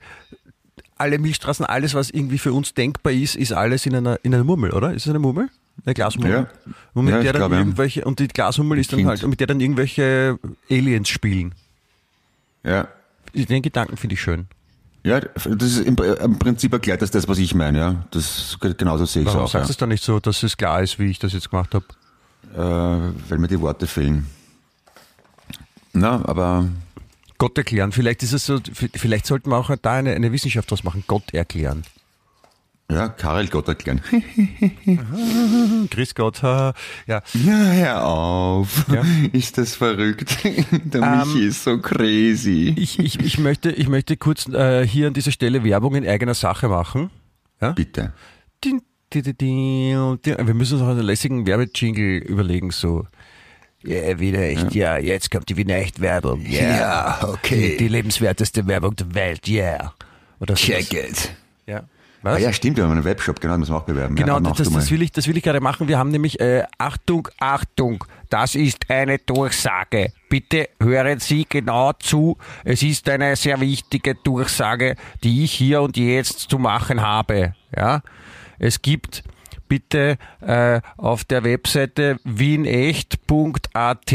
[0.96, 4.44] alle Milchstraßen, alles, was irgendwie für uns denkbar ist, ist alles in einer, in einer
[4.44, 4.94] Murmel, oder?
[4.94, 5.50] Ist es eine Murmel?
[5.84, 6.30] Eine Glashummel?
[6.30, 6.46] Ja.
[6.94, 9.40] Und mit Ja, der dann glaube, irgendwelche, und die Glashummel ist dann halt, und mit
[9.40, 10.38] der dann irgendwelche
[10.70, 11.54] Aliens spielen.
[12.62, 12.88] Ja.
[13.34, 14.46] Den Gedanken finde ich schön.
[15.02, 18.04] Ja, das ist im, im Prinzip erklärt das das, was ich meine, ja.
[18.10, 19.50] Das genauso sehe ich es Warum auch.
[19.50, 19.72] sagst du Ja.
[19.72, 21.84] es dann nicht so, dass es klar ist, wie ich das jetzt gemacht habe?
[22.54, 24.26] Äh, weil mir die Worte fehlen.
[25.92, 26.68] Na, aber
[27.38, 27.92] Gott erklären.
[27.92, 31.04] Vielleicht ist es so, vielleicht sollten wir auch da eine, eine Wissenschaft draus machen.
[31.06, 31.82] Gott erklären.
[32.90, 34.00] Ja, Karel Gott erklären.
[35.90, 36.42] Grüß Gott.
[36.42, 36.72] Ja.
[37.06, 38.86] Ja, hör auf.
[38.92, 39.02] Ja.
[39.32, 40.38] Ist das verrückt?
[40.70, 42.74] Der Michi ist so crazy.
[42.76, 46.34] Ich, ich, ich, möchte, ich möchte kurz äh, hier an dieser Stelle Werbung in eigener
[46.34, 47.10] Sache machen.
[47.60, 47.72] Ja?
[47.72, 48.12] Bitte.
[48.64, 50.36] Din, di, di, di, di.
[50.36, 53.06] Wir müssen uns auch einen lässigen Werbejingle überlegen, so.
[53.82, 54.98] Ja, Wiener Echt, ja.
[54.98, 56.60] jetzt kommt die Wiener Echt Werbung, ja.
[56.60, 57.72] Ja, okay.
[57.72, 59.94] Die, die lebenswerteste Werbung der Welt, ja.
[60.38, 60.72] Oder so.
[60.72, 61.32] it.
[62.22, 62.30] Ja.
[62.30, 62.42] Ah Was?
[62.42, 64.14] ja, stimmt, wir haben einen Webshop, genau, das müssen wir auch bewerben.
[64.14, 65.88] Genau, ja, das, das, will ich, das will ich gerade machen.
[65.88, 70.12] Wir haben nämlich, äh, Achtung, Achtung, das ist eine Durchsage.
[70.28, 72.36] Bitte hören Sie genau zu.
[72.64, 77.54] Es ist eine sehr wichtige Durchsage, die ich hier und jetzt zu machen habe.
[77.74, 78.02] Ja,
[78.58, 79.24] es gibt
[79.70, 84.12] bitte äh, auf der Webseite wienecht.at,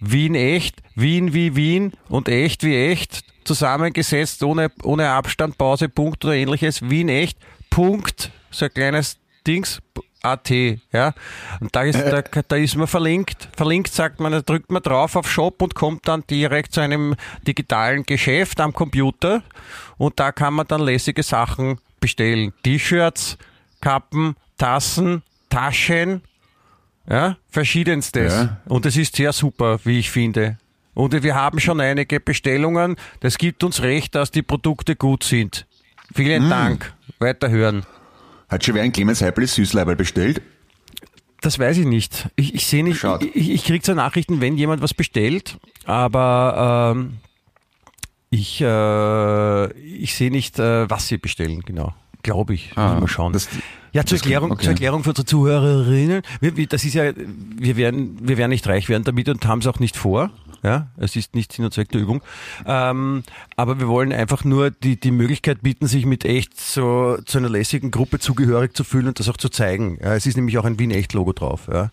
[0.00, 6.24] Wien echt, Wien wie Wien und echt wie echt, zusammengesetzt, ohne, ohne Abstand, Pause, Punkt
[6.24, 7.38] oder ähnliches, Wien echt,
[7.70, 9.80] Punkt, so ein kleines Dings,
[10.22, 11.14] AT, ja.
[11.60, 13.48] Und da ist, da, da ist man verlinkt.
[13.56, 17.14] Verlinkt sagt man, da drückt man drauf auf Shop und kommt dann direkt zu einem
[17.46, 19.42] digitalen Geschäft am Computer
[19.98, 22.52] und da kann man dann lässige Sachen bestellen.
[22.64, 23.38] T-Shirts,
[23.80, 26.22] Kappen, Tassen, Taschen,
[27.08, 28.32] ja, verschiedenstes.
[28.32, 28.56] Ja.
[28.66, 30.58] Und es ist sehr super, wie ich finde.
[30.96, 32.96] Und wir haben schon einige Bestellungen.
[33.20, 35.66] Das gibt uns recht, dass die Produkte gut sind.
[36.14, 36.94] Vielen Dank.
[37.18, 37.84] Weiterhören.
[38.48, 40.40] Hat schon wer ein Clemens Heipel Süßleiberl bestellt?
[41.42, 42.30] Das weiß ich nicht.
[42.34, 43.26] Ich, ich sehe nicht, Schade.
[43.26, 47.18] ich, ich kriege zwar Nachrichten, wenn jemand was bestellt, aber ähm,
[48.30, 51.94] ich, äh, ich sehe nicht, äh, was sie bestellen, genau.
[52.22, 52.72] Glaube ich.
[52.74, 53.32] Ah, Müssen wir schauen.
[53.34, 53.48] das-
[53.92, 54.62] ja, zur Erklärung, okay.
[54.62, 56.22] zur Erklärung für unsere Zuhörerinnen.
[56.40, 59.60] Wir, wir, das ist ja, wir werden, wir werden nicht reich werden damit und haben
[59.60, 60.30] es auch nicht vor.
[60.66, 62.22] Ja, es ist nicht Sinn und Zweck der Übung.
[62.66, 63.22] Ähm,
[63.54, 67.48] aber wir wollen einfach nur die, die Möglichkeit bieten, sich mit echt so zu einer
[67.48, 69.98] lässigen Gruppe zugehörig zu fühlen und das auch zu zeigen.
[70.02, 71.68] Ja, es ist nämlich auch ein Wien-Echt-Logo drauf.
[71.72, 71.90] Ja.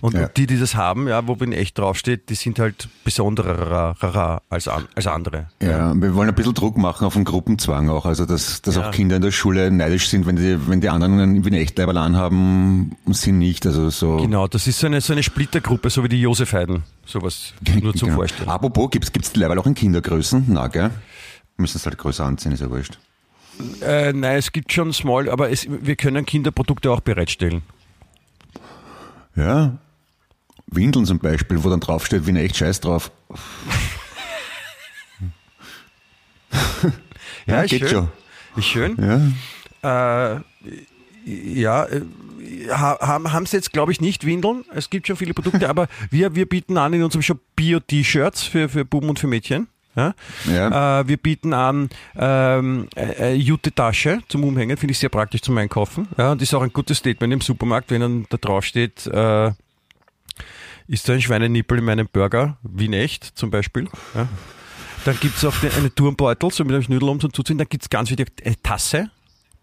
[0.00, 0.26] Und Ja.
[0.26, 5.06] die, die das haben, ja, wo Wien-Echt draufsteht, die sind halt besonderer als, an, als
[5.06, 5.46] andere.
[5.62, 8.88] Ja, wir wollen ein bisschen Druck machen auf den Gruppenzwang auch, also dass, dass Ja.
[8.88, 11.54] auch Kinder in der Schule neidisch sind, wenn die, wenn die anderen einen wie ein
[11.54, 14.16] Echtleiberl anhaben und sie nicht, also so.
[14.16, 16.82] Genau, das ist so eine, so eine Splittergruppe, so wie die Josefheiden.
[17.04, 18.15] Sowas nur zum.
[18.16, 18.48] Vorstellen.
[18.48, 20.46] Apropos, gibt's, gibt's die Leiberl auch in Kindergrößen?
[20.48, 20.90] Na, gell?
[21.56, 22.98] Müssen es halt größer anziehen, ist ja wurscht.
[23.80, 27.62] Äh, nein, es gibt schon Small, aber es, wir können Kinderprodukte auch bereitstellen.
[29.34, 29.78] Ja.
[30.66, 33.10] Windeln zum Beispiel, wo dann draufsteht, wie ein echt Scheiß drauf.
[37.46, 37.88] Ja, ist geht schön.
[37.88, 38.08] schon.
[38.56, 39.32] Ist schön.
[39.82, 40.34] Ja.
[40.34, 40.40] Äh,
[41.26, 42.02] ja, äh,
[42.70, 44.64] ha- haben haben sie jetzt, glaube ich, nicht Windeln.
[44.74, 48.68] Es gibt schon viele Produkte, aber wir, wir bieten an in unserem Shop Bio-T-Shirts für,
[48.68, 49.66] für Buben und für Mädchen.
[49.96, 50.14] Ja?
[50.52, 51.00] Ja.
[51.00, 55.56] Äh, wir bieten an ähm, äh, äh, Jute-Tasche zum Umhängen, finde ich sehr praktisch zum
[55.58, 56.06] Einkaufen.
[56.18, 59.52] Ja, und ist auch ein gutes Statement im Supermarkt, wenn dann da drauf steht, äh,
[60.86, 63.88] Ist da ein Schweinenippel in meinem Burger, Wien echt zum Beispiel.
[64.14, 64.28] Ja.
[65.06, 67.58] Dann gibt es auch den, eine Turmbeutel, so mit einem Schnüdel um zum Zuziehen.
[67.58, 69.10] Dann gibt es ganz wichtig eine Tasse.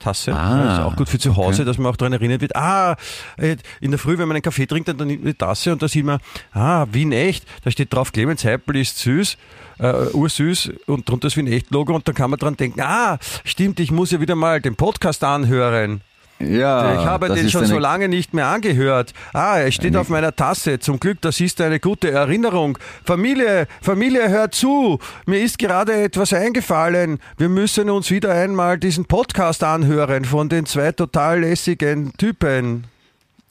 [0.04, 0.36] Tasse.
[0.36, 1.66] Ah, das ist auch gut für zu Hause, okay.
[1.66, 2.56] dass man auch daran erinnert wird.
[2.56, 2.96] Ah,
[3.38, 5.82] äh, in der Früh, wenn man einen Kaffee trinkt, dann nimmt man die Tasse und
[5.82, 6.20] da sieht man,
[6.52, 7.46] ah, Wien echt.
[7.64, 9.38] Da steht drauf, Clemens Heipel ist süß,
[9.80, 13.18] äh, ursüß und drunter das Wien echt Logo und dann kann man dran denken, ah,
[13.46, 16.02] stimmt, ich muss ja wieder mal den Podcast anhören.
[16.40, 19.14] Ja, Ich habe das den schon so lange nicht mehr angehört.
[19.34, 20.80] Ah, er steht auf meiner Tasse.
[20.80, 22.78] Zum Glück, das ist eine gute Erinnerung.
[23.06, 25.00] Familie, Familie, hört zu.
[25.26, 27.20] Mir ist gerade etwas eingefallen.
[27.38, 32.86] Wir müssen uns wieder einmal diesen Podcast anhören von den zwei total lässigen Typen.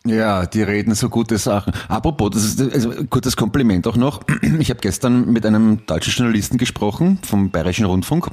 [0.05, 1.73] Ja, die reden so gute Sachen.
[1.89, 4.21] Apropos, das ist also ein kurzes Kompliment auch noch.
[4.59, 8.29] Ich habe gestern mit einem deutschen Journalisten gesprochen vom Bayerischen Rundfunk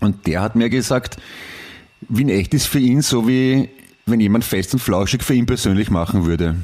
[0.00, 1.18] und der hat mir gesagt,
[2.14, 3.68] Wien echt ist für ihn so wie
[4.06, 6.56] wenn jemand fest und flauschig für ihn persönlich machen würde,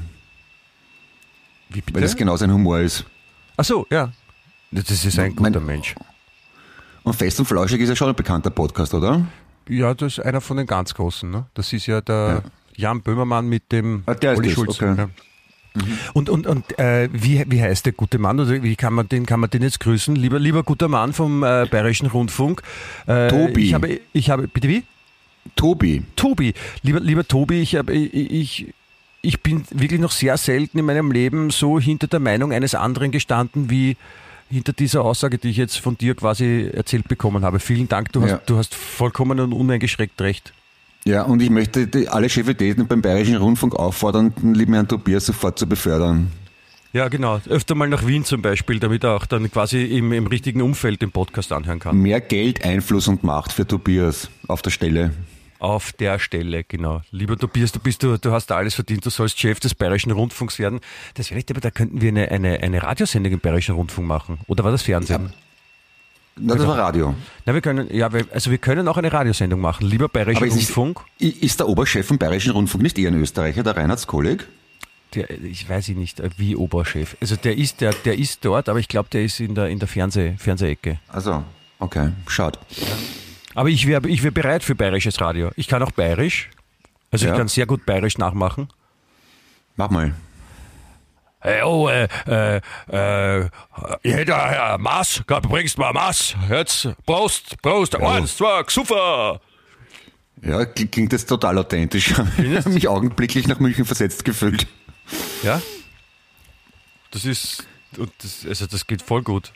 [1.70, 3.04] Wie weil das genau sein Humor ist.
[3.56, 4.10] Ach so, ja.
[4.70, 5.94] Das ist ein Mein- guter Mensch.
[7.02, 9.24] Und fest und flauschig ist ja schon ein bekannter Podcast, oder?
[9.68, 11.30] Ja, das ist einer von den ganz Großen.
[11.30, 11.46] Ne?
[11.54, 12.42] Das ist ja der
[12.76, 14.80] Jan Böhmermann mit dem Ah, der Olli Schulz.
[14.82, 14.94] okay.
[14.96, 15.08] Ja.
[16.12, 19.26] Und, und, und äh, wie, wie heißt der gute Mann oder wie kann man den,
[19.26, 20.16] kann man den jetzt grüßen?
[20.16, 22.62] Lieber, lieber guter Mann vom äh, Bayerischen Rundfunk.
[23.06, 23.66] Äh, Tobi.
[23.66, 24.82] Ich habe, ich habe, bitte wie?
[25.56, 26.02] Tobi.
[26.16, 26.54] Tobi.
[26.82, 28.74] Lieber, lieber Tobi, ich, habe, ich, ich,
[29.22, 33.10] ich bin wirklich noch sehr selten in meinem Leben so hinter der Meinung eines anderen
[33.10, 33.96] gestanden wie
[34.50, 37.60] hinter dieser Aussage, die ich jetzt von dir quasi erzählt bekommen habe.
[37.60, 38.40] Vielen Dank, du hast, Ja.
[38.46, 40.52] du hast vollkommen und uneingeschränkt recht.
[41.04, 45.26] Ja, und ich möchte die, alle Chefitäten beim Bayerischen Rundfunk auffordern, den lieben Herrn Tobias
[45.26, 46.32] sofort zu befördern.
[46.94, 47.40] Ja, genau.
[47.48, 51.02] Öfter mal nach Wien zum Beispiel, damit er auch dann quasi im, im richtigen Umfeld
[51.02, 51.96] den Podcast anhören kann.
[51.98, 55.12] Mehr Geld, Einfluss und Macht für Tobias auf der Stelle.
[55.58, 57.02] Auf der Stelle, genau.
[57.10, 60.12] Lieber Tobias, du bist du, du hast da alles verdient, du sollst Chef des Bayerischen
[60.12, 60.80] Rundfunks werden.
[61.14, 64.38] Das wäre nicht, aber da könnten wir eine, eine, eine Radiosendung im Bayerischen Rundfunk machen.
[64.46, 65.32] Oder war das Fernsehen?
[66.40, 67.14] Na, das war Radio.
[67.44, 69.86] Na, wir können, ja, also wir können auch eine Radiosendung machen.
[69.86, 71.00] Lieber Bayerischer Aber ist, Rundfunk.
[71.18, 74.46] ist der Oberchef vom Bayerischen Rundfunk nicht eher ein Österreicher, der Reinhard Skolig?
[75.14, 77.16] Der, ich weiß nicht, äh, wie Oberchef.
[77.20, 79.78] Also der ist, der, der ist dort, aber ich glaube, der ist in der, in
[79.80, 81.00] der Fernseh, Fernsehecke.
[81.08, 81.42] Also,
[81.80, 82.58] okay, schaut.
[83.58, 85.50] Aber ich wäre ich wär bereit für bayerisches Radio.
[85.56, 86.48] Ich kann auch bayerisch.
[87.10, 87.32] Also Ja.
[87.32, 88.68] ich kann sehr gut bayerisch nachmachen.
[89.74, 90.14] Mach mal.
[91.40, 93.48] Hey, oh, äh, äh, äh,
[94.04, 96.36] jeder äh, Maß, bringst mal Maß.
[96.48, 99.40] Jetzt, Prost, Prost, eins, zwei, Xuffer.
[100.40, 102.10] Ja, kl- klingt jetzt total authentisch.
[102.38, 104.68] Ich habe mich augenblicklich nach München versetzt gefühlt.
[105.42, 105.60] Ja?
[107.10, 107.66] Das ist,
[108.22, 109.52] das, also das geht voll gut.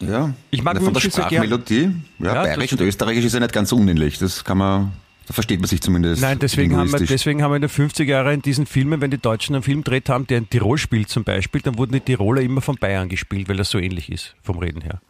[0.00, 0.08] Ja.
[0.08, 0.34] Ja.
[0.50, 1.00] Ich mag Von der.
[1.00, 1.90] Sprachmelodie.
[2.18, 4.18] Ja, Ja, Bayerisch und Österreichisch ist ja nicht ganz so unähnlich.
[4.18, 4.92] Das kann man,
[5.26, 6.22] da versteht man sich zumindest.
[6.22, 9.10] Nein, deswegen haben, wir, deswegen haben wir in den 50er Jahren in diesen Filmen, wenn
[9.10, 12.00] die Deutschen einen Film gedreht haben, der in Tirol spielt zum Beispiel, dann wurden die
[12.00, 15.00] Tiroler immer von Bayern gespielt, weil das so ähnlich ist vom Reden her.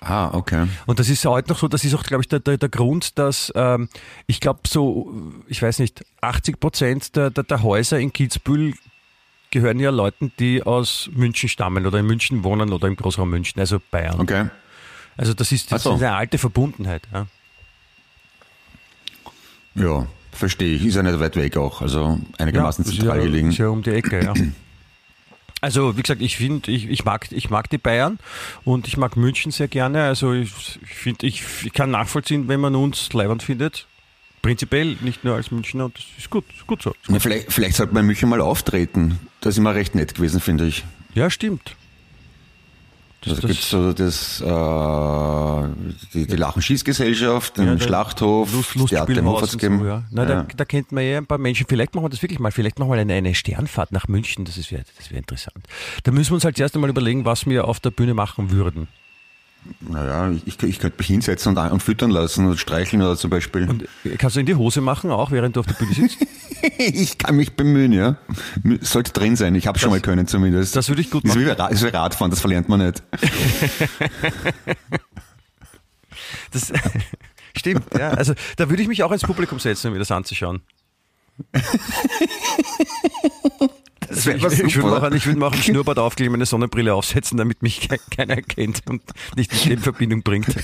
[0.00, 0.66] Ah, okay.
[0.86, 3.18] Und das ist heute noch so, das ist auch, glaube ich, der, der, der Grund,
[3.18, 3.88] dass ähm,
[4.26, 5.10] ich glaube, so,
[5.48, 8.74] ich weiß nicht, 80 Prozent der, der, der Häuser in Kitzbühel
[9.54, 13.60] gehören ja Leuten, die aus München stammen oder in München wohnen oder im Großraum München,
[13.60, 14.20] also Bayern.
[14.20, 14.48] Okay.
[15.16, 15.94] Also das ist, das so.
[15.94, 17.02] ist eine alte Verbundenheit.
[17.12, 17.26] Ja.
[19.76, 20.84] Ja, verstehe ich.
[20.84, 21.82] Ist ja nicht weit weg auch.
[21.82, 23.50] Also einigermaßen ist zentral ja, gelegen.
[23.50, 24.34] Ist ja um die Ecke, ja.
[25.60, 28.18] Also wie gesagt, ich finde, ich, ich, mag, ich mag die Bayern
[28.64, 30.02] und ich mag München sehr gerne.
[30.02, 30.50] Also ich,
[30.82, 33.86] ich finde, ich, ich kann nachvollziehen, wenn man uns leibend findet.
[34.44, 36.94] Prinzipiell, nicht nur als Münchner, und das ist gut, ist gut so.
[37.08, 39.18] Ja, vielleicht, vielleicht sollte man in München mal auftreten.
[39.40, 40.84] Das ist immer recht nett gewesen, finde ich.
[41.14, 41.74] Ja, stimmt.
[43.22, 48.84] Da das- gibt es so das, äh, die, die Lachen-Schießgesellschaft, den Ja, Schlachthof, Lust, das
[48.90, 49.78] Theater im Hof gegeben.
[49.78, 50.02] so, ja.
[50.10, 50.28] Na, Ja.
[50.42, 51.64] Da, da kennt man ja ein paar Menschen.
[51.66, 52.52] Vielleicht machen wir das wirklich mal.
[52.52, 54.44] Vielleicht machen wir eine, eine Sternfahrt nach München.
[54.44, 55.56] Das wäre das wär interessant.
[56.02, 58.88] Da müssen wir uns halt erst einmal überlegen, was wir auf der Bühne machen würden.
[59.80, 63.68] Naja, ich, ich könnte mich hinsetzen und, und füttern lassen und streicheln oder zum Beispiel.
[63.68, 66.18] Und äh, kannst du in die Hose machen, auch während du auf der Bühne sitzt?
[66.78, 68.16] ich kann mich bemühen, ja.
[68.80, 69.54] Sollte drin sein.
[69.54, 70.76] Ich habe schon mal können zumindest.
[70.76, 71.60] das würde ich gut Ist wie, machen.
[71.60, 73.02] Ra- ist wie Radfahren, das verlernt man nicht.
[76.52, 76.72] Das
[77.56, 78.10] stimmt, ja.
[78.10, 80.62] Also da würde ich mich auch ins Publikum setzen, um mir das anzuschauen.
[84.08, 87.62] Das wäre Ich, ich, würde ein- ich auch ein Schnurrbart aufkleben, meine Sonnenbrille aufsetzen, damit
[87.62, 89.02] mich ke keiner erkennt und
[89.36, 90.46] nicht in Verbindung bringt.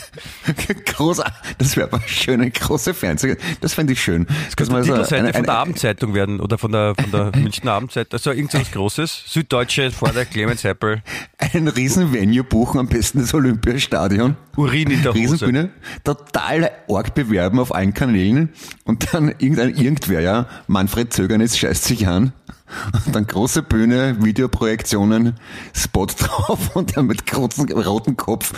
[0.86, 1.22] Groß,
[1.59, 3.36] das wäre aber schön, eine große Fernseh.
[3.61, 4.26] Das fände ich schön.
[4.47, 8.12] Das könnte die Titelseite von der Abendzeitung werden oder von der, von der Münchner Abendzeitung.
[8.12, 9.24] Also irgendwas Großes.
[9.26, 11.03] Süddeutsche vor der Clemens Heppel.
[11.38, 14.36] Ein riesen Venue buchen, am besten das Olympiastadion.
[14.57, 15.20] Urin in der Hose.
[15.20, 15.70] Riesenbühne,
[16.05, 18.51] total arg bewerben auf allen Kanälen
[18.84, 22.32] und dann irgendein irgendwer, ja, Manfred Zögernes scheißt sich an
[23.12, 25.34] dann große Bühne, Videoprojektionen,
[25.74, 28.52] Spot drauf und dann mit großen roten Kopf.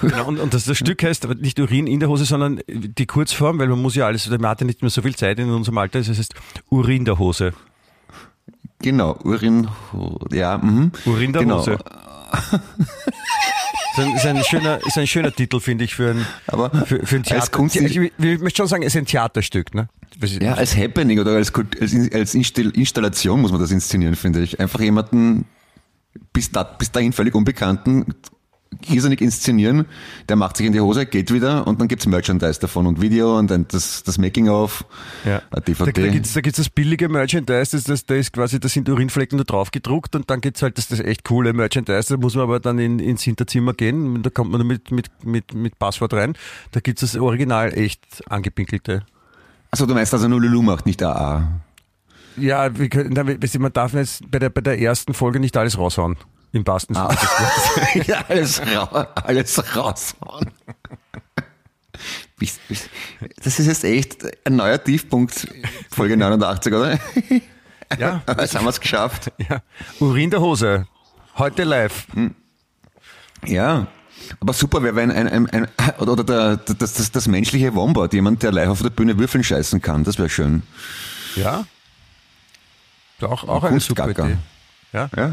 [0.00, 3.06] Genau, und, und das, das Stück heißt aber nicht Urin in der Hose, sondern die
[3.06, 5.50] Kurzform, weil man muss ja alles, man hat ja nicht mehr so viel Zeit in
[5.50, 6.34] unserem Alter, das heißt
[6.70, 7.52] Urin der Hose.
[8.80, 9.68] Genau, Urin,
[10.30, 10.92] ja, mhm.
[11.04, 11.58] Urin der genau.
[11.58, 11.78] Hose.
[13.96, 17.04] Ist ein, ist ein schöner, ist ein schöner Titel, finde ich, für ein, Aber für,
[17.04, 17.50] für ein als Theater.
[17.50, 19.88] Kunst- ich, ich, ich möchte schon sagen, es ist ein Theaterstück, ne?
[20.40, 24.40] Ja, als Happening oder als, Kult- als, als Install- Installation muss man das inszenieren, finde
[24.42, 24.58] ich.
[24.60, 25.44] Einfach jemanden
[26.32, 28.06] bis, da, bis dahin völlig Unbekannten
[28.90, 29.86] irrsinnig inszenieren,
[30.28, 33.38] der macht sich in die Hose, geht wieder und dann gibt's Merchandise davon und Video
[33.38, 34.84] und dann das, das Making-of,
[35.24, 35.36] Ja.
[35.38, 36.02] eine Da, DVD.
[36.02, 39.36] da gibt's da gibt's das billige Merchandise, das, das, da ist quasi, da sind Urinflecken
[39.36, 42.44] nur drauf gedruckt und dann gibt's halt das, das echt coole Merchandise, da muss man
[42.44, 46.34] aber dann in, ins Hinterzimmer gehen, da kommt man mit, mit, mit, mit Passwort rein,
[46.72, 49.02] da gibt's das Original echt angepinkelte.
[49.70, 51.60] Also du meinst also nur Lulu macht nicht AA.
[52.36, 55.56] Ja, wir können, na, du, man darf jetzt bei der, bei der ersten Folge nicht
[55.56, 56.16] alles raushauen.
[56.52, 58.06] Im wahrsten Sinne des Wortes.
[58.06, 60.50] ja, alles, ra alles raushauen.
[63.42, 65.48] Das ist jetzt echt ein neuer Tiefpunkt,
[65.90, 66.98] Folge 89, oder?
[67.98, 69.32] Ja, Jetzt haben wir es geschafft.
[69.38, 69.60] ja.
[69.98, 70.86] Urin der Hose.
[71.36, 72.06] Heute live.
[73.44, 73.88] Ja.
[74.40, 78.42] Aber super wäre, wenn ein, ein, ein oder, der, das, das, das menschliche Wombat, jemand,
[78.42, 80.62] der live auf der Bühne Würfeln scheißen kann, das wäre schön.
[81.36, 81.64] Ja.
[83.20, 84.08] Auch, auch eine super.
[84.10, 84.36] Idee.
[84.92, 85.08] Ja.
[85.16, 85.32] Ja?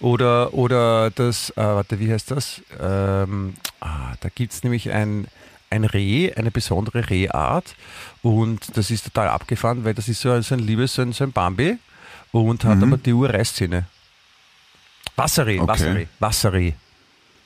[0.00, 2.62] Oder, oder das, äh, warte, wie heißt das?
[2.80, 5.26] Ähm, ah, da gibt's nämlich ein,
[5.68, 7.74] ein Reh, eine besondere Rehart
[8.22, 11.12] und das ist total abgefahren, weil das ist so, ein- so ein liebes, so ein,
[11.12, 11.76] so ein Bambi
[12.32, 13.84] und hat aber die Urreißzähne.
[15.16, 15.68] Wasserreh, Okay.
[15.68, 16.72] Wasserreh, Wasserreh.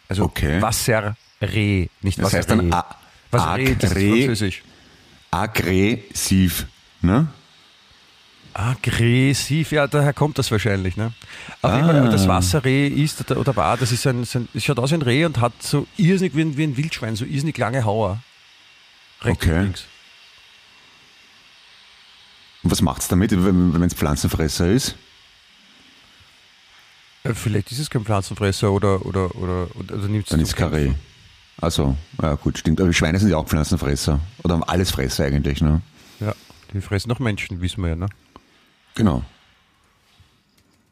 [0.09, 0.61] Also Okay.
[0.61, 2.73] Wasserreh, nicht Das heißt dann.
[2.73, 2.97] A-
[3.31, 4.63] Wasserreh, das ist französisch.
[5.31, 6.67] Aggressiv.
[7.01, 7.27] Ne?
[8.53, 10.97] Aggressiv, ja, daher kommt das wahrscheinlich.
[10.97, 11.13] Ne?
[11.61, 12.09] Auf jeden Fall, Ah.
[12.11, 15.03] das Wasserreh ist oder, oder war, das ist ein, so ein, schaut aus wie ein
[15.03, 18.23] Reh und hat so irrsinnig wie ein, wie ein Wildschwein, so irrsinnig lange Hauer.
[19.23, 19.57] Rechts Okay.
[19.59, 19.85] und links.
[22.63, 24.95] Und was macht's damit, wenn es Pflanzenfresser ist?
[27.25, 30.93] Äh, Vielleicht ist es kein Pflanzenfresser oder, oder, oder, oder nimmt Dann ist Karree.
[31.61, 32.81] Also, ja gut, stimmt.
[32.81, 34.21] Aber Schweine sind ja auch Pflanzenfresser.
[34.43, 35.81] Oder alles Fresser eigentlich, ne?
[36.21, 36.35] Ja,
[36.73, 37.97] die fressen noch Menschen, wissen wir ja.
[37.97, 38.09] Ne?
[38.95, 39.23] Genau.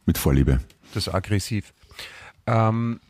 [0.07, 0.61] Mit Vorliebe.
[0.95, 1.73] Das ist aggressiv.
[2.47, 3.01] Ähm,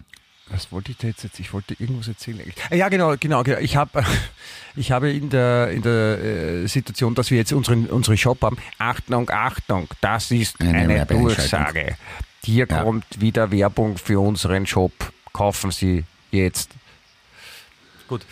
[0.49, 1.39] was wollte ich da jetzt, jetzt?
[1.41, 2.41] Ich wollte irgendwas erzählen.
[2.70, 3.43] Ah, Ja, genau, genau.
[3.43, 3.59] genau.
[3.59, 3.91] Ich, hab,
[4.77, 8.59] ich habe in der, in der äh, Situation, dass wir jetzt unseren, unseren Shop haben.
[8.79, 11.07] Achtung, Achtung, das ist Eine eine.
[11.07, 11.97] Durchsage.
[12.45, 12.82] Hier Ja.
[12.82, 14.93] kommt wieder Werbung für unseren Shop.
[15.32, 16.70] Kaufen Sie jetzt.
[18.09, 18.26] Gut.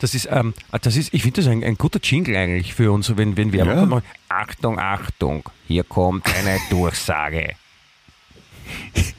[0.00, 0.52] Das ist, ähm,
[0.82, 3.74] das ist, ich finde das ein, ein guter Jingle eigentlich für uns, wenn, wenn Werbung
[3.78, 3.86] Ja.
[3.86, 4.04] kommt.
[4.28, 7.54] Achtung, Achtung, hier kommt eine Durchsage.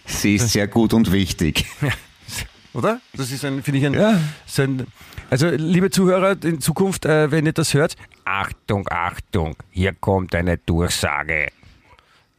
[0.06, 1.66] Sie ist sehr gut und wichtig.
[2.74, 3.00] Oder?
[3.14, 4.20] Das ist ein, finde ich ein, Ja.
[4.46, 4.88] so ein,
[5.30, 10.58] also liebe Zuhörer, in Zukunft, äh, wenn ihr das hört, Achtung, Achtung, hier kommt eine
[10.58, 11.48] Durchsage.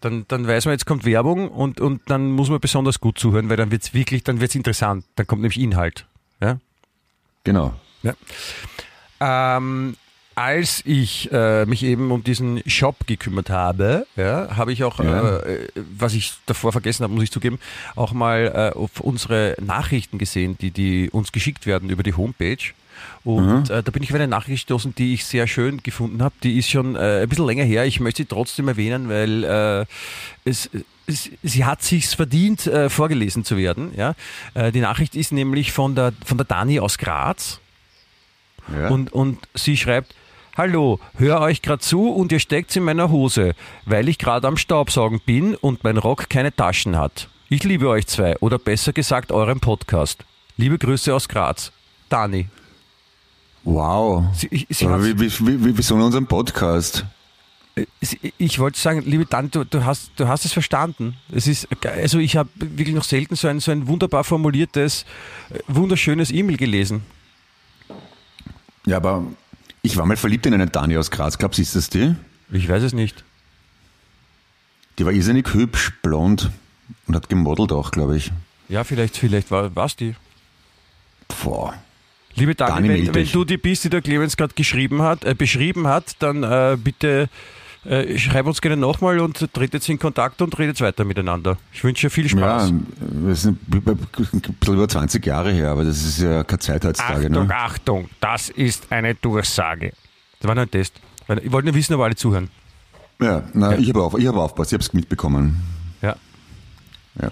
[0.04, 3.48] Dann, dann weiß man, jetzt kommt Werbung und, und dann muss man besonders gut zuhören,
[3.48, 5.06] weil dann wird's wirklich, dann wird's interessant.
[5.16, 6.06] Dann kommt nämlich Inhalt.
[6.42, 6.58] Ja?
[7.42, 7.72] Genau.
[8.02, 8.12] Ja.
[9.20, 9.96] Ähm,
[10.34, 15.38] als ich äh, mich eben um diesen Shop gekümmert habe, ja, habe ich auch, Ja.
[15.38, 17.58] äh, was ich davor vergessen habe, muss ich zugeben,
[17.96, 22.58] auch mal äh, auf unsere Nachrichten gesehen, die, die uns geschickt werden über die Homepage.
[23.24, 26.34] Und äh, da bin ich auf eine Nachricht gestoßen, die ich sehr schön gefunden habe.
[26.42, 27.84] Die ist schon äh, ein bisschen länger her.
[27.84, 29.86] Ich möchte sie trotzdem erwähnen, weil äh,
[30.44, 30.70] es,
[31.06, 33.92] es, sie hat sich's verdient, äh, vorgelesen zu werden.
[33.96, 34.14] Ja?
[34.54, 37.60] Äh, die Nachricht ist nämlich von der, von der Dani aus Graz.
[38.72, 38.88] Ja.
[38.88, 40.14] Und, und sie schreibt,
[40.56, 44.56] Hallo, hör euch gerade zu und ihr steckt's in meiner Hose, weil ich gerade am
[44.56, 47.28] Staubsaugen bin und mein Rock keine Taschen hat.
[47.48, 50.24] Ich liebe euch zwei, oder besser gesagt euren Podcast.
[50.56, 51.72] Liebe Grüße aus Graz.
[52.08, 52.46] Dani.
[53.64, 54.24] Wow.
[54.34, 57.04] Sie, ich, sie wie, wie, wie, wie, wieso in unserem Podcast?
[58.00, 61.16] sie, ich wollte sagen, liebe Dani, du, du, hast, du hast es verstanden.
[61.32, 65.04] Es ist, also ich habe wirklich noch selten so ein, so ein wunderbar formuliertes,
[65.50, 67.02] äh, wunderschönes E-Mail gelesen.
[68.86, 69.24] Ja, aber
[69.82, 71.38] ich war mal verliebt in eine Dani aus Graz.
[71.38, 72.14] Glaubst du, ist das die?
[72.52, 73.24] Ich weiß es nicht.
[74.98, 76.50] Die war irrsinnig hübsch, blond
[77.06, 78.30] und hat gemodelt auch, glaube ich.
[78.68, 80.14] Ja, vielleicht, vielleicht war es die.
[81.42, 81.74] Boah.
[82.36, 85.34] Liebe Dani, Dani, wenn, wenn du die bist, die der Clemens gerade geschrieben hat, äh,
[85.34, 87.28] beschrieben hat, dann äh, bitte
[87.84, 91.58] äh, schreib uns gerne nochmal und tretet in Kontakt und redet weiter miteinander.
[91.72, 92.70] Ich wünsche viel Spaß.
[92.70, 92.76] Ja,
[93.26, 93.82] wir sind ein
[94.18, 97.26] bisschen über 20 Jahre her, aber das ist ja keine Zeit heutzutage.
[97.26, 97.54] Achtung, Ne?
[97.54, 99.92] Achtung, das ist eine Durchsage.
[100.40, 100.94] Das war nur ein Test.
[101.42, 102.50] Ich wollte nur wissen, ob alle zuhören.
[103.20, 105.62] Ja, na, ich habe auf, ich hab aufgepasst, ich habe es mitbekommen.
[106.02, 106.16] Ja.
[107.20, 107.30] Ja.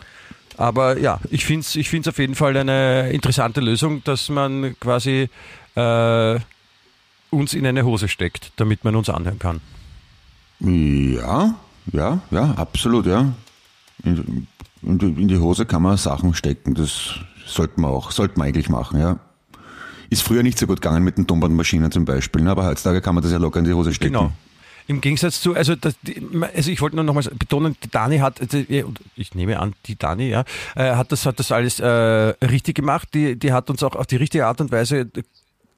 [0.62, 4.76] Aber ja, ich finde es ich find's auf jeden Fall eine interessante Lösung, dass man
[4.78, 5.28] quasi
[5.74, 6.38] äh,
[7.30, 9.60] uns in eine Hose steckt, damit man uns anhören kann.
[10.60, 11.54] Ja,
[11.92, 13.32] ja, ja, absolut, ja.
[14.04, 14.46] In,
[14.82, 18.46] in, die- in die Hose kann man Sachen stecken, das sollte man auch, sollte man
[18.48, 19.18] eigentlich machen, ja.
[20.10, 22.50] Ist früher nicht so gut gegangen mit den Tonbandmaschinen zum Beispiel, ne?
[22.50, 24.12] aber heutzutage kann man das ja locker in die Hose stecken.
[24.12, 24.32] Genau.
[24.86, 25.94] Im Gegensatz zu, also, das,
[26.54, 28.40] also ich wollte nur nochmals betonen, die Dani hat,
[29.16, 33.08] ich nehme an, die Dani, ja, äh, hat das, hat das alles äh, richtig gemacht.
[33.14, 35.22] Die, die hat uns auch auf die richtige Art und Weise äh,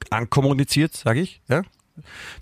[0.09, 1.41] ankommuniziert, sage ich.
[1.47, 1.63] Ja?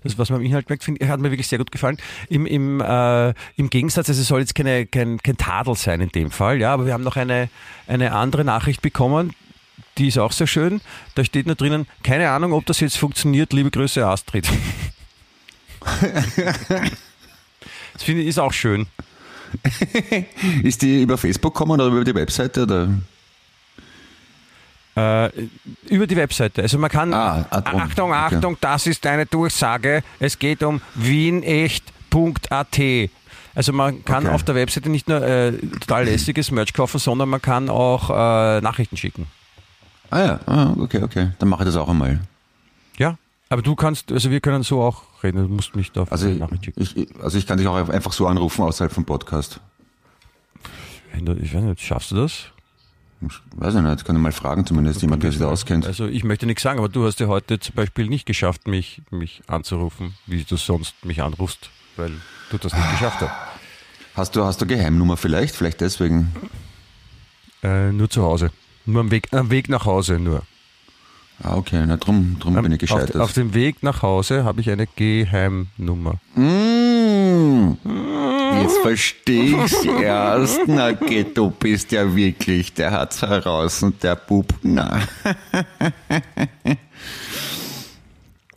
[0.02, 1.98] Das, was man im Inhalt merkt, find, hat mir wirklich sehr gut gefallen.
[2.28, 6.08] Im, im, äh, im Gegensatz, also es soll jetzt keine, kein, kein Tadel sein in
[6.08, 7.48] dem Fall, ja, aber wir haben noch eine,
[7.86, 9.32] eine andere Nachricht bekommen,
[9.98, 10.80] die ist auch sehr schön.
[11.14, 14.48] Da steht nur drinnen, keine Ahnung, ob das jetzt funktioniert, liebe Grüße Astrid.
[17.92, 18.86] Das finde ich ist auch schön.
[20.64, 22.64] Ist die über Facebook gekommen oder über die Webseite?
[22.64, 22.88] Oder?
[24.96, 25.30] Äh,
[25.88, 26.62] über die Webseite.
[26.62, 27.14] Also man kann.
[27.14, 27.80] Ah, drum.
[27.80, 28.36] Achtung, Okay.
[28.36, 30.02] Achtung, das ist eine Durchsage.
[30.18, 32.80] Es geht um wienecht.at.
[33.56, 34.34] Also man kann Okay.
[34.34, 38.60] auf der Webseite nicht nur äh, total lässiges Merch kaufen, sondern man kann auch äh,
[38.60, 39.26] Nachrichten schicken.
[40.10, 41.30] Ah ja, ah, okay, okay.
[41.38, 42.20] Dann mache ich das auch einmal.
[43.48, 46.38] Aber du kannst, also wir können so auch reden, du musst mich da Also ich,
[46.38, 46.82] Nachricht schicken.
[46.82, 49.60] ich, also ich kann dich auch einfach so anrufen außerhalb vom Podcast.
[51.40, 52.46] Ich weiß nicht, schaffst du das?
[53.56, 55.86] Weiß ich nicht, kann ich mal fragen, zumindest jemand, der sich da auskennt.
[55.86, 59.00] Also ich möchte nichts sagen, aber du hast ja heute zum Beispiel nicht geschafft, mich,
[59.10, 62.10] mich anzurufen, wie du sonst mich anrufst, weil
[62.50, 63.32] du das nicht geschafft hast.
[64.14, 65.56] Hast du, hast du Geheimnummer vielleicht?
[65.56, 66.32] Vielleicht deswegen.
[67.62, 68.50] Äh, nur zu Hause.
[68.84, 70.42] Nur am Weg, am Weg nach Hause nur.
[71.42, 73.20] Ah, okay, na drum, drum bin ich auf, gescheitert.
[73.20, 76.14] auf dem Weg nach Hause habe ich eine Geheimnummer.
[76.36, 77.76] Mmh,
[78.62, 80.60] jetzt verstehe ich's erst.
[80.68, 85.00] Na, geh, du bist ja wirklich, der hat's heraus und der Bub, na.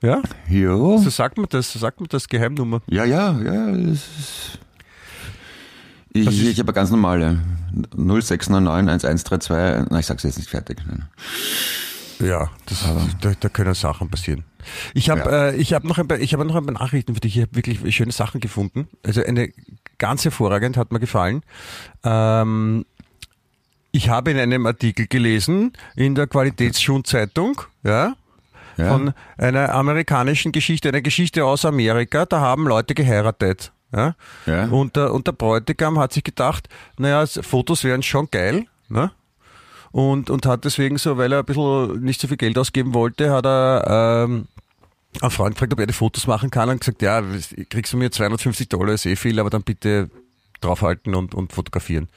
[0.02, 0.22] Ja?
[0.48, 0.98] Jo.
[1.00, 2.82] So sagt man das, so sagt man das Geheimnummer.
[2.88, 3.76] Ja, ja, ja.
[3.76, 4.00] Ich,
[6.14, 7.40] ist- ich habe eine ganz normale.
[7.96, 9.88] 0699 1132.
[9.90, 10.78] Na, ich sag's jetzt nicht fertig.
[10.88, 11.06] Nein.
[12.20, 12.86] Ja, das,
[13.22, 14.44] da, da können Sachen passieren.
[14.94, 15.48] Ich habe Ja.
[15.50, 17.38] äh, ich hab noch, ein paar- ich hab noch ein paar Nachrichten für dich.
[17.38, 18.88] Ich habe wirklich schöne Sachen gefunden.
[19.06, 19.52] Also eine
[19.98, 21.44] ganz hervorragend, hat mir gefallen.
[22.04, 22.86] Ähm,
[23.92, 28.14] ich habe in einem Artikel gelesen in der Qualitätsschulzeitung, ja,
[28.78, 28.90] Ja.
[28.92, 33.72] von einer amerikanischen Geschichte, eine Geschichte aus Amerika, da haben Leute geheiratet.
[33.96, 34.16] Ja?
[34.46, 34.66] Ja.
[34.68, 38.66] Und, der, und der Bräutigam hat sich gedacht, naja, Fotos wären schon geil.
[38.90, 39.12] Ne?
[39.98, 43.32] Und, und hat deswegen so, weil er ein bisschen nicht so viel Geld ausgeben wollte,
[43.32, 44.48] hat er ähm,
[45.22, 47.24] einen Freund gefragt, ob er die Fotos machen kann und gesagt, ja,
[47.68, 50.12] kriegst du mir 250 Dollar, ist eh viel, aber dann bitte
[50.62, 52.10] draufhalten und, und fotografieren.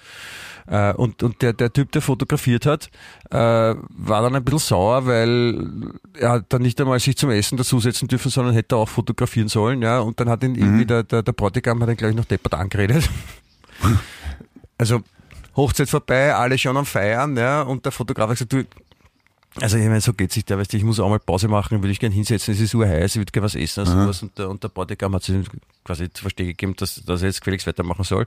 [0.67, 2.91] Äh, und und der, der Typ, der fotografiert hat,
[3.31, 7.57] äh, war dann ein bisschen sauer, weil er hat dann nicht einmal sich zum Essen
[7.57, 9.81] dazusetzen dürfen, sondern hätte auch fotografieren sollen.
[9.81, 12.53] Ja, und dann hat ihn irgendwie der, der, der Bräutigam hat ihn gleich noch deppert
[12.53, 13.09] angeredet.
[14.77, 15.01] also
[15.57, 18.65] Hochzeit vorbei, alle schon am Feiern, ja, und der Fotograf hat gesagt, du,
[19.61, 21.83] also ich meine, so geht sich der, weißt du, ich muss auch mal Pause machen,
[21.83, 24.23] würde ich gerne hinsetzen, es ist urheiß, ich würde gerne was essen oder sowas.
[24.23, 25.45] Und der, und der Bräutigam hat sich
[25.85, 28.27] quasi zu verstehen gegeben, dass, dass er jetzt gefälligst weitermachen soll.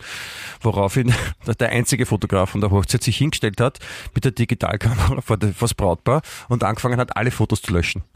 [0.62, 1.14] Woraufhin
[1.60, 3.80] der einzige Fotograf von der Hochzeit sich hingestellt hat
[4.14, 8.04] mit der Digitalkamera vor, der, vor das Brautpaar und angefangen hat, alle Fotos zu löschen.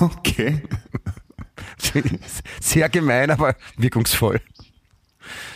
[0.00, 0.62] Okay.
[2.60, 4.40] Sehr gemein, aber wirkungsvoll.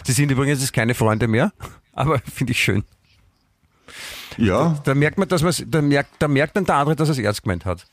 [0.05, 1.53] Sie sind übrigens jetzt keine Freunde mehr,
[1.93, 2.85] aber finde ich schön.
[4.37, 7.13] Ja, Da merkt man, dass man, da merkt, da merkt dann der andere, dass er
[7.13, 7.87] es ernst gemeint hat.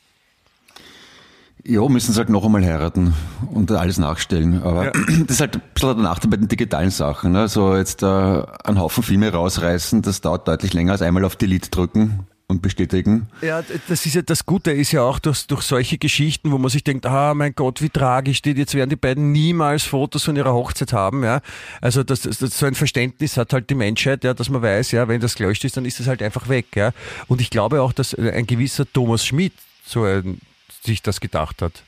[1.64, 3.16] ja, müssen sie halt noch einmal heiraten
[3.52, 4.62] und alles nachstellen.
[4.62, 4.92] Aber Ja.
[5.26, 7.32] das ist halt ein bisschen der Nachteil bei den digitalen Sachen.
[7.32, 7.48] Ne?
[7.48, 11.72] So jetzt äh, einen Haufen Filme rausreißen, das dauert deutlich länger als einmal auf Delete
[11.72, 13.28] drücken und bestätigen.
[13.42, 16.70] Ja, das ist ja das Gute ist ja auch durch, durch solche Geschichten, wo man
[16.70, 20.36] sich denkt, ah mein Gott, wie tragisch die, jetzt werden die beiden niemals Fotos von
[20.36, 21.42] ihrer Hochzeit haben, ja.
[21.82, 24.92] Also das, das, das, so ein Verständnis hat halt die Menschheit, ja, dass man weiß,
[24.92, 26.92] ja, wenn das gelöscht ist, dann ist das halt einfach weg, ja.
[27.28, 30.40] Und ich glaube auch, dass ein gewisser Thomas Schmidt so ein,
[30.84, 31.82] sich das gedacht hat.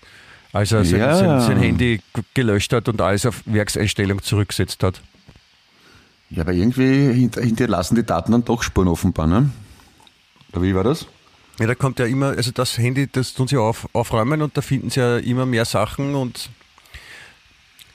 [0.53, 1.15] Als er sein, Ja.
[1.15, 5.01] sein, sein Handy g- gelöscht hat und alles auf Werkseinstellung zurückgesetzt hat.
[6.31, 9.51] Ja, aber irgendwie hint- hinterlassen die Daten dann doch Spuren offenbar, ne?
[10.57, 11.05] Oder wie war das?
[11.59, 14.61] Ja, da kommt ja immer, also das Handy, das tun sie auf, aufräumen und da
[14.61, 16.49] finden sie ja immer mehr Sachen und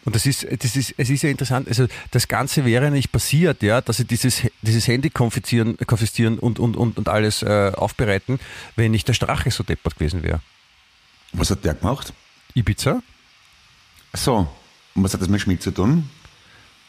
[0.04, 3.62] und das ist, das ist, es ist ja interessant, also das Ganze wäre nicht passiert,
[3.62, 8.40] ja, dass sie dieses, dieses Handy konfiszieren, konfiszieren und, und, und, und alles äh, aufbereiten,
[8.74, 10.40] wenn nicht der Strache so deppert gewesen wäre.
[11.32, 12.12] Was hat der gemacht?
[12.54, 13.00] Ibiza?
[14.12, 14.48] So.
[14.94, 16.10] Und was hat das mit Schmidt zu tun?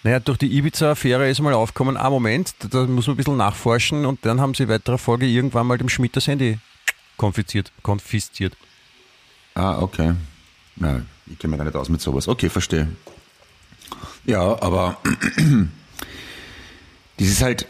[0.04, 4.06] Naja, durch die Ibiza-Affäre ist mal aufgekommen, ah Moment, da, muss man ein bisschen nachforschen
[4.06, 6.60] und dann haben sie in weiterer Folge irgendwann mal dem Schmidt das Handy
[7.16, 8.58] konfiziert, konfisziert.
[9.56, 10.14] Ah, okay.
[10.76, 12.28] Na, ich kenne mich gar nicht aus mit sowas.
[12.28, 12.90] Okay, verstehe.
[14.26, 14.98] Ja, aber
[17.18, 17.66] das ist halt,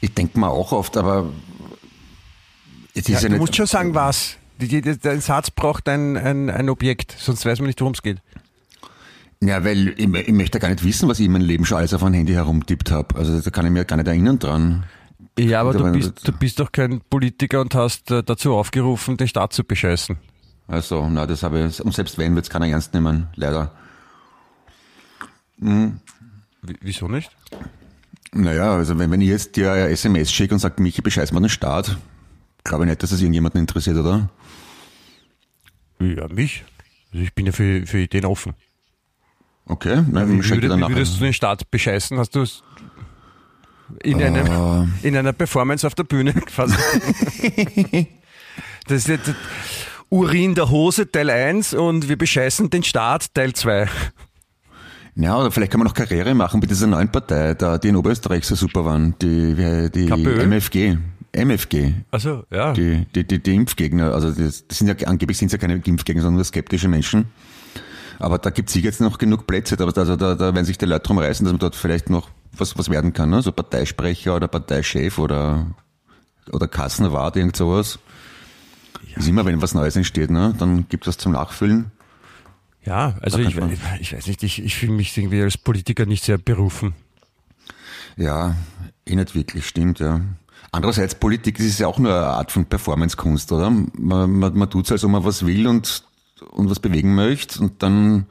[0.00, 1.28] ich denke mal auch oft, aber
[2.92, 4.36] es ist Ja, ja, du musst schon sagen, was.
[4.58, 8.18] Dein Satz braucht ein, ein, ein Objekt, sonst weiß man nicht, worum es geht.
[9.46, 11.94] Ja, weil ich, ich möchte gar nicht wissen, was ich in meinem Leben schon alles
[11.94, 13.14] auf ein Handy herumtippt habe.
[13.14, 14.84] Also da kann ich mir gar nicht erinnern dran.
[15.38, 19.28] Ja, aber du bist, du bist doch kein Politiker und hast äh, dazu aufgerufen, den
[19.28, 20.16] Staat zu bescheißen.
[20.66, 23.70] Also, na, das habe ich, und selbst wenn, wird es keiner ernst nehmen, leider.
[25.58, 25.92] W
[26.80, 27.30] wieso nicht?
[28.32, 31.40] Naja, also wenn, wenn ich jetzt dir eine SMS schicke und sage, Michi, bescheiß mal
[31.40, 31.96] den Staat,
[32.64, 34.28] glaube ich nicht, dass es irgendjemanden interessiert, oder?
[36.00, 36.64] Ja, mich.
[37.12, 38.54] Also ich bin ja für, für Ideen offen.
[39.68, 40.62] Okay, na, Wie, wie, wie
[40.94, 42.18] würdest du den Staat bescheißen?
[42.18, 42.62] Hast du es
[44.02, 44.86] in, einem, Ah.
[45.02, 46.76] in einer Performance auf der Bühne quasi?
[48.86, 49.34] das ist jetzt
[50.08, 53.88] Urin der Hose Teil 1 und wir bescheißen den Staat Teil 2.
[55.16, 57.96] Ja, oder vielleicht kann man noch Karriere machen mit dieser neuen Partei, da, die in
[57.96, 60.42] Oberösterreich so super waren, die, die KPÖ?
[60.46, 60.98] MFG.
[61.32, 61.92] MFG.
[62.10, 62.72] Also, ja.
[62.72, 66.22] Die, die, die, die Impfgegner, also das, das sind ja angeblich sind ja keine Impfgegner,
[66.22, 67.26] sondern nur skeptische Menschen.
[68.18, 70.86] Aber da gibt's sicher jetzt noch genug Plätze, aber also da, da werden sich die
[70.86, 73.42] Leute drum reißen, dass man dort vielleicht noch was, was werden kann, ne?
[73.42, 75.66] so Parteisprecher oder Parteichef oder,
[76.52, 77.98] oder Kassenwart, irgend sowas.
[79.14, 80.54] Ist immer, wenn was Neues entsteht, ne?
[80.58, 81.90] dann gibt's was zum Nachfüllen.
[82.84, 83.56] Ja, also ich,
[84.00, 86.94] ich weiß nicht, ich, ich fühle mich irgendwie als Politiker nicht sehr berufen.
[88.16, 88.54] Ja,
[89.04, 90.20] eh nicht wirklich, stimmt, ja.
[90.72, 93.70] Andererseits, Politik ist ja auch nur eine Art von Performancekunst, oder?
[93.70, 96.04] Man, man, man tut's, als ob man was will und,
[96.50, 98.26] und was bewegen möchte und dann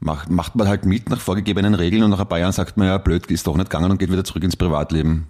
[0.00, 2.86] macht, macht man halt mit nach vorgegebenen Regeln und nach ein paar Jahren sagt man,
[2.86, 5.26] ja, blöd, ist doch nicht gegangen und geht wieder zurück ins Privatleben.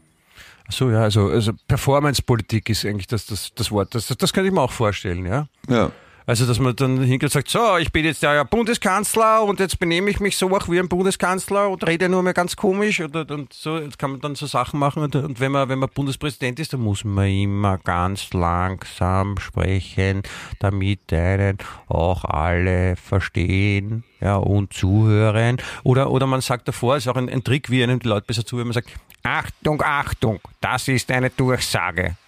[0.68, 3.94] Ach So, ja, also, also Performance-Politik ist eigentlich das, das, das Wort.
[3.94, 5.48] Das, das kann ich mir auch vorstellen, ja.
[5.68, 5.90] Ja.
[6.28, 9.78] Also, dass man dann hingeht und sagt, so, ich bin jetzt der Bundeskanzler und jetzt
[9.78, 13.24] benehme ich mich so auch wie ein Bundeskanzler und rede nur mehr ganz komisch oder
[13.30, 15.88] und so, jetzt kann man dann so Sachen machen und, und wenn man, wenn man
[15.88, 20.22] Bundespräsident ist, dann muss man immer ganz langsam sprechen,
[20.58, 21.56] damit einen
[21.86, 25.56] auch alle verstehen, ja, und zuhören.
[25.82, 28.44] Oder, oder man sagt davor, ist auch ein, ein Trick, wie einem die Leute besser
[28.44, 28.90] zuhören, man sagt,
[29.22, 32.18] Achtung, Achtung, das ist eine Durchsage.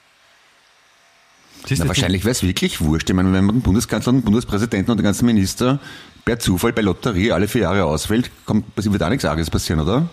[1.68, 3.08] Na, wahrscheinlich wäre es wirklich wurscht.
[3.08, 5.78] Ich meine, wenn man den Bundeskanzler, den Bundespräsidenten und den ganzen Minister
[6.24, 10.08] per Zufall bei Lotterie alle vier Jahre auswählt, kommt, wird auch nichts Arges passieren, oder?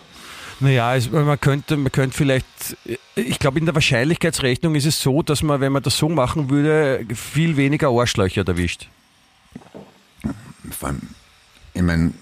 [0.60, 2.46] Naja, es, man könnte, man könnte vielleicht,
[3.14, 6.50] ich glaube, in der Wahrscheinlichkeitsrechnung ist es so, dass man, wenn man das so machen
[6.50, 8.88] würde, viel weniger Arschlöcher erwischt.
[10.70, 11.02] Vor allem,
[11.74, 12.12] ich meine,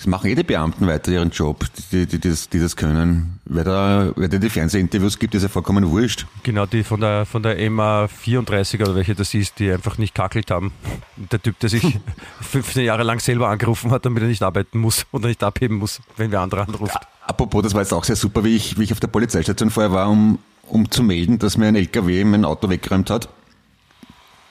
[0.00, 3.38] das machen eh die Beamten weiter ihren Job, die, die, die, das, die das können.
[3.44, 6.24] Wer da, wer da die Fernsehinterviews gibt, ist ja vollkommen wurscht.
[6.42, 10.14] Genau, die von der, von der EMA 34 oder welche das ist, die einfach nicht
[10.14, 10.72] kackelt haben.
[11.16, 11.82] Der Typ, der sich
[12.40, 16.00] 15 Jahre lang selber angerufen hat, damit er nicht arbeiten muss oder nicht abheben muss,
[16.16, 16.96] wenn wer andere anruft.
[17.26, 19.92] Apropos, das war jetzt auch sehr super, wie ich, wie ich auf der Polizeistation vorher
[19.92, 23.28] war, um, um zu melden, dass mir ein LKW mein Auto weggeräumt hat.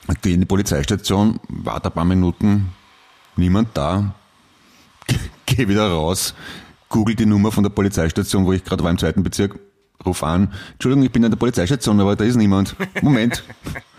[0.06, 2.70] Und gehe in die Polizeistation, warte ein paar Minuten,
[3.36, 4.14] niemand da,
[5.60, 6.34] gehe wieder raus,
[6.88, 9.60] google die Nummer von der Polizeistation, wo ich gerade war im zweiten Bezirk,
[10.06, 12.76] ruf an, Entschuldigung, ich bin an der Polizeistation, aber da ist niemand.
[13.02, 13.44] Moment.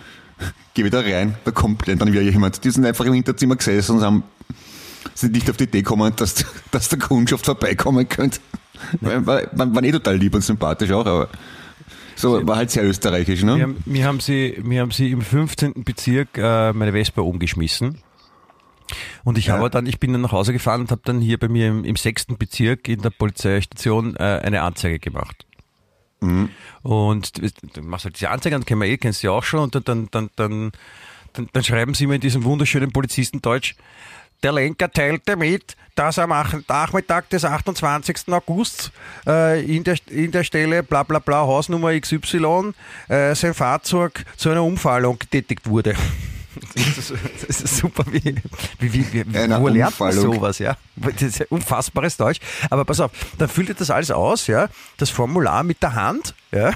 [0.74, 2.64] Geh wieder rein, da kommt dann wieder jemand.
[2.64, 4.22] Die sind einfach im Hinterzimmer gesessen und haben,
[5.14, 8.40] sind nicht auf die Idee gekommen, dass, dass der Kundschaft vorbeikommen könnte.
[9.02, 11.28] War, war, waren eh total lieb und sympathisch auch, aber
[12.16, 13.62] so war halt sehr österreichisch, Mir, ne?
[13.62, 15.84] haben- mir, haben sie, mir haben sie im 15.
[15.84, 17.98] Bezirk äh, meine Vespa umgeschmissen.
[19.24, 19.55] Und ich Ja.
[19.59, 21.84] habe dann, ich bin dann nach Hause gefahren und habe dann hier bei mir im,
[21.84, 22.26] im 6.
[22.38, 25.47] Bezirk in der Polizeistation äh, eine Anzeige gemacht.
[26.82, 27.32] Und
[27.76, 29.74] du machst halt diese Anzeige, dann kennen wir eh, kennst du ja auch schon, und
[29.74, 30.72] dann, dann, dann, dann,
[31.32, 33.74] dann, dann schreiben sie mir in diesem wunderschönen Polizistendeutsch,
[34.43, 38.28] der Lenker teilte mit, dass am Ach- Nachmittag des 28.
[38.32, 38.91] August
[39.26, 42.72] äh, in, der, in der Stelle bla bla bla Hausnummer XY
[43.09, 45.95] äh, sein Fahrzeug zu einer Umfallung getätigt wurde.
[46.74, 47.12] Das ist,
[47.46, 48.34] das ist super, wie,
[48.80, 49.24] wie, wie, wie
[49.61, 50.76] wo lernt man sowas, ja?
[50.96, 52.40] Das ist ja unfassbares Deutsch.
[52.70, 54.68] Aber pass auf, dann füllt ihr das alles aus, ja?
[54.96, 56.72] Das Formular mit der Hand, ja?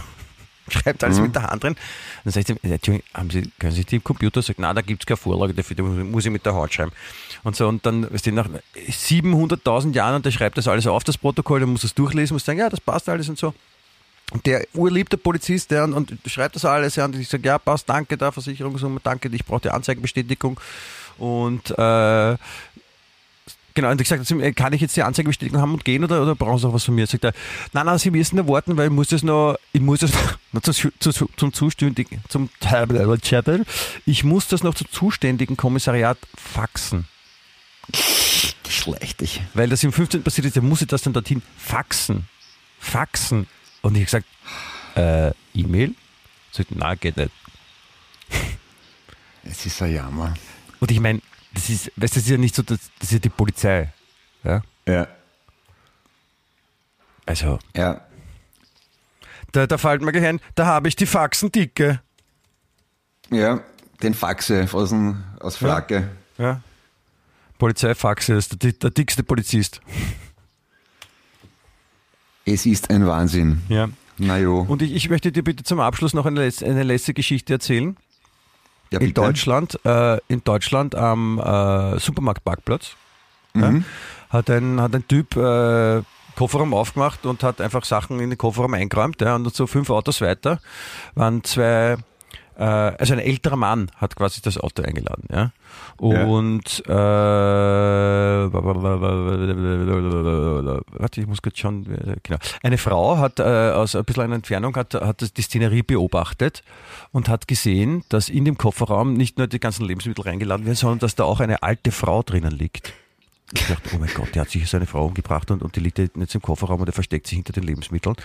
[0.69, 1.77] Schreibt alles mit der Hand drin.
[2.25, 5.03] Dann sagt sie, Entschuldigung, haben Sie, können Sie die im Computer sagen, na, da gibt
[5.03, 6.93] es keine Vorlage dafür, da muss ich mit der Hand schreiben.
[7.43, 11.05] Und so, und dann ist die nach 700.000 Jahren und der schreibt das alles auf,
[11.05, 13.53] das Protokoll, dann muss es durchlesen, muss sagen, ja, das passt alles und so.
[14.45, 17.89] Der urliebte Polizist, der und, und schreibt das alles, ja, und ich sage, ja, passt,
[17.89, 20.59] danke der Versicherungssumme, danke, ich brauche die Anzeigenbestätigung.
[21.19, 22.37] Und äh,
[23.75, 26.23] Genau, und ich ihm, äh, kann ich jetzt die Anzeige bestätigen haben und gehen oder,
[26.23, 27.09] oder brauchen Sie noch was von mir?
[27.09, 27.33] Sagt er,
[27.73, 30.13] nein, nein, Sie müssen nur warten, weil ich muss das noch, ich muss das
[30.53, 32.49] noch zu, zu, zu, zum zuständigen, zum
[34.07, 37.07] ich muss das noch zum zuständigen Kommissariat faxen.
[38.69, 39.43] Schlecht dich.
[39.55, 40.23] Weil das im 15.
[40.23, 42.29] passiert ist, der muss ich das dann dorthin faxen.
[42.79, 43.49] Faxen.
[43.85, 44.27] Und ich gesagt,
[44.97, 45.95] äh, E-Mail?
[46.53, 47.31] Sagt, nein, geht nicht.
[49.47, 50.33] Es ist ein Jammer.
[50.81, 51.21] Und ich meine,
[51.53, 53.93] das ist, weißt du, das ist ja nicht so, das, das ist ja die Polizei.
[54.43, 54.63] Ja?
[54.89, 55.07] Ja.
[57.27, 58.01] Also, Ja.
[59.53, 62.01] da, da fällt mir gleich ein, da habe ich die Faxen dicke.
[63.31, 63.61] Ja.
[64.03, 66.09] Den Faxe aus, dem, aus Flagge.
[66.39, 66.63] Ja.
[67.59, 69.83] Polizeifaxe ist der, der dickste Polizist.
[72.45, 73.63] Es ist ein Wahnsinn.
[73.69, 73.89] Ja.
[74.19, 74.61] Na jo.
[74.69, 77.97] Und ich, ich möchte dir bitte zum Abschluss noch eine, letz- eine letzte Geschichte erzählen.
[78.91, 79.15] Ja, in.
[79.15, 82.93] Deutschland, äh, in Deutschland am äh, Supermarktparkplatz
[83.57, 83.75] ja,
[84.31, 86.03] hat, ein, hat ein Typ äh,
[86.37, 89.21] Kofferraum aufgemacht und hat einfach Sachen in den Kofferraum eingeräumt.
[89.21, 90.61] Ja, und so fünf Autos weiter
[91.15, 91.97] waren zwei, äh,
[92.63, 95.25] also ein älterer Mann hat quasi das Auto eingeladen.
[95.33, 95.53] Ja.
[95.97, 96.93] Und äh,
[100.99, 102.39] warte, ich muss gerade schauen, äh, genau.
[102.63, 106.63] Eine Frau hat äh, aus ein bisschen einer Entfernung hat, hat das- die Szenerie beobachtet
[107.13, 110.99] und hat gesehen, dass in dem Kofferraum nicht nur die ganzen Lebensmittel reingeladen werden, sondern
[111.01, 112.93] dass da auch eine alte Frau drinnen liegt.
[113.53, 115.99] Ich dachte, oh mein Gott, der hat sicher seine Frau umgebracht und, und die liegt
[115.99, 118.17] jetzt im Kofferraum und der versteckt sich hinter den Lebensmitteln.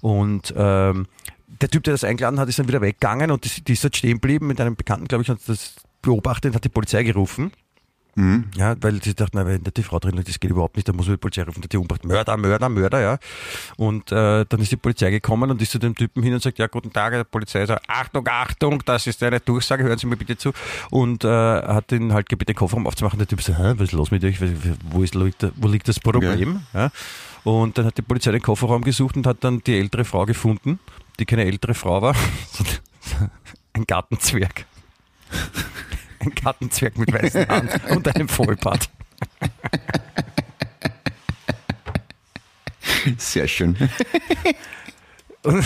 [0.00, 1.06] Und ähm,
[1.60, 3.96] der Typ, der das eingeladen hat, ist dann wieder weggegangen und die, die ist dort
[3.96, 7.52] stehen geblieben mit einem Bekannten, glaube ich, hat das beobachtet und hat die Polizei gerufen.
[8.56, 10.88] Ja, weil sie dachten, na, wenn da die Frau drin liegt, das geht überhaupt nicht,
[10.88, 13.18] da muss man die Polizei rufen, die umgebracht, Mörder, Mörder, Mörder, ja.
[13.76, 16.58] Und äh, dann ist die Polizei gekommen und ist zu dem Typen hin und sagt,
[16.58, 20.16] ja, guten Tag, der Polizei sagt, Achtung, Achtung, das ist eine Durchsage, hören Sie mir
[20.16, 20.52] bitte zu.
[20.90, 23.18] Und äh, hat ihn halt gebeten, den Kofferraum aufzumachen.
[23.18, 24.38] Der Typ sagt, Hä, was ist los mit euch,
[24.90, 26.62] wo, ist, liegt, wo liegt das Problem?
[26.74, 26.90] Ja.
[27.44, 30.78] Und dann hat die Polizei den Kofferraum gesucht und hat dann die ältere Frau gefunden,
[31.20, 32.16] die keine ältere Frau war,
[33.74, 34.64] ein Gartenzwerg.
[36.18, 38.90] Ein Gartenzwerg mit weißen Haaren und einem Vollbart.
[43.16, 43.76] Sehr schön.
[45.42, 45.64] Und,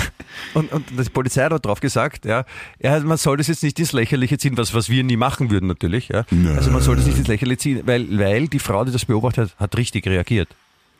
[0.55, 2.45] und, und die Polizei hat drauf gesagt, ja,
[2.81, 5.67] ja, man soll das jetzt nicht ins Lächerliche ziehen, was, was wir nie machen würden
[5.67, 6.09] natürlich.
[6.09, 6.25] Ja.
[6.55, 9.51] Also man soll das nicht ins Lächerliche ziehen, weil, weil die Frau, die das beobachtet
[9.51, 10.49] hat, hat richtig reagiert.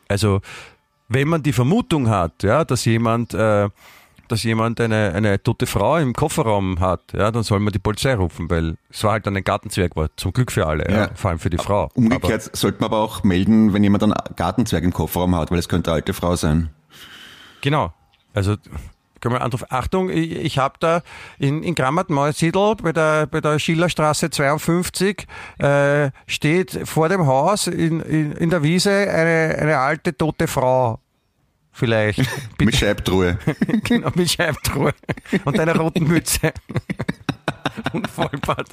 [0.09, 0.41] Also
[1.09, 3.69] wenn man die Vermutung hat, ja, dass jemand, äh,
[4.29, 8.15] dass jemand eine, eine tote Frau im Kofferraum hat, ja, dann soll man die Polizei
[8.15, 10.97] rufen, weil es war halt dann ein Gartenzwerg, war zum Glück für alle, ja.
[10.97, 11.11] Ja.
[11.15, 11.89] vor allem für die Frau.
[11.95, 15.69] Umgekehrt sollte man aber auch melden, wenn jemand einen Gartenzwerg im Kofferraum hat, weil es
[15.69, 16.71] könnte eine alte Frau sein.
[17.61, 17.93] Genau.
[18.35, 18.57] Also
[19.25, 19.67] können wir anrufen.
[19.71, 21.01] Achtung, ich, ich habe da
[21.39, 25.27] in, in Grammat-Neusiedl bei der, bei der Schillerstraße 52
[25.59, 31.01] äh, steht vor dem Haus in, in, in der Wiese eine, eine alte tote Frau.
[31.75, 32.19] Vielleicht.
[32.59, 33.39] Mit Bitte, Scheibtruhe.
[33.85, 34.95] genau, mit Scheibtruhe
[35.45, 36.53] und einer roten Mütze.
[37.93, 38.69] und Vollbart.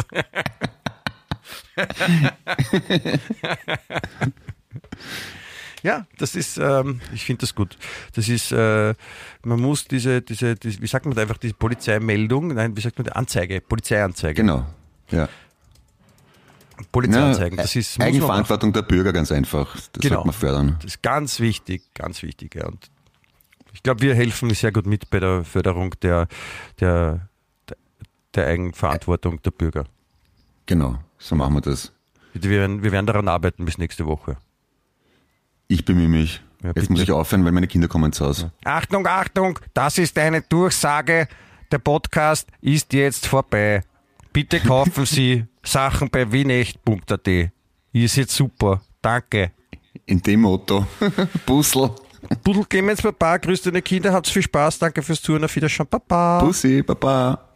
[5.84, 7.76] Ja, das ist, ähm, ich finde das gut.
[8.14, 8.94] Das ist, äh,
[9.44, 13.00] man muss diese, diese, diese, wie sagt man da einfach, diese Polizeimeldung, nein, wie sagt
[13.00, 14.36] man, die Anzeige, Polizeianzeige.
[14.36, 14.66] Genau.
[15.10, 15.28] Ja.
[16.92, 18.16] Polizeianzeigen, das ist, muss man machen.
[18.16, 19.74] Eigenverantwortung der Bürger ganz einfach.
[19.76, 20.16] Das Genau.
[20.16, 20.76] sollte man fördern.
[20.82, 22.56] Das ist ganz wichtig, ganz wichtig.
[22.56, 22.68] Ja.
[22.68, 22.90] Und
[23.74, 26.28] ich glaube, wir helfen sehr gut mit bei der Förderung der,
[26.80, 27.28] der,
[27.70, 27.78] der,
[28.36, 29.86] der Eigenverantwortung der Bürger.
[30.66, 30.98] Genau.
[31.18, 31.92] So machen wir das.
[32.34, 34.38] Wir werden, wir werden daran arbeiten bis nächste Woche.
[35.68, 36.42] Ich bemühe mich.
[36.62, 36.92] Ja, Jetzt bitte.
[36.94, 38.52] muss ich aufhören, weil meine Kinder kommen zu Hause.
[38.64, 41.28] Achtung, Achtung, das ist eine Durchsage.
[41.72, 43.84] Der Podcast ist jetzt vorbei.
[44.34, 47.28] Bitte kaufen Sie Sachen bei wienecht.at.
[47.28, 48.82] Ihr seid super.
[49.02, 49.52] Danke.
[50.06, 50.88] In dem Motto.
[51.46, 51.92] Bussel.
[52.44, 56.40] Budel Clemens Papa, grüß deine Kinder, habt's viel Spaß, danke fürs Zuhören, auf Wiedersehen, Papa.
[56.44, 57.48] Bussi, Baba.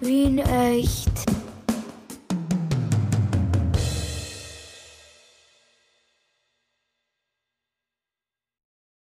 [0.00, 1.10] Wien echt.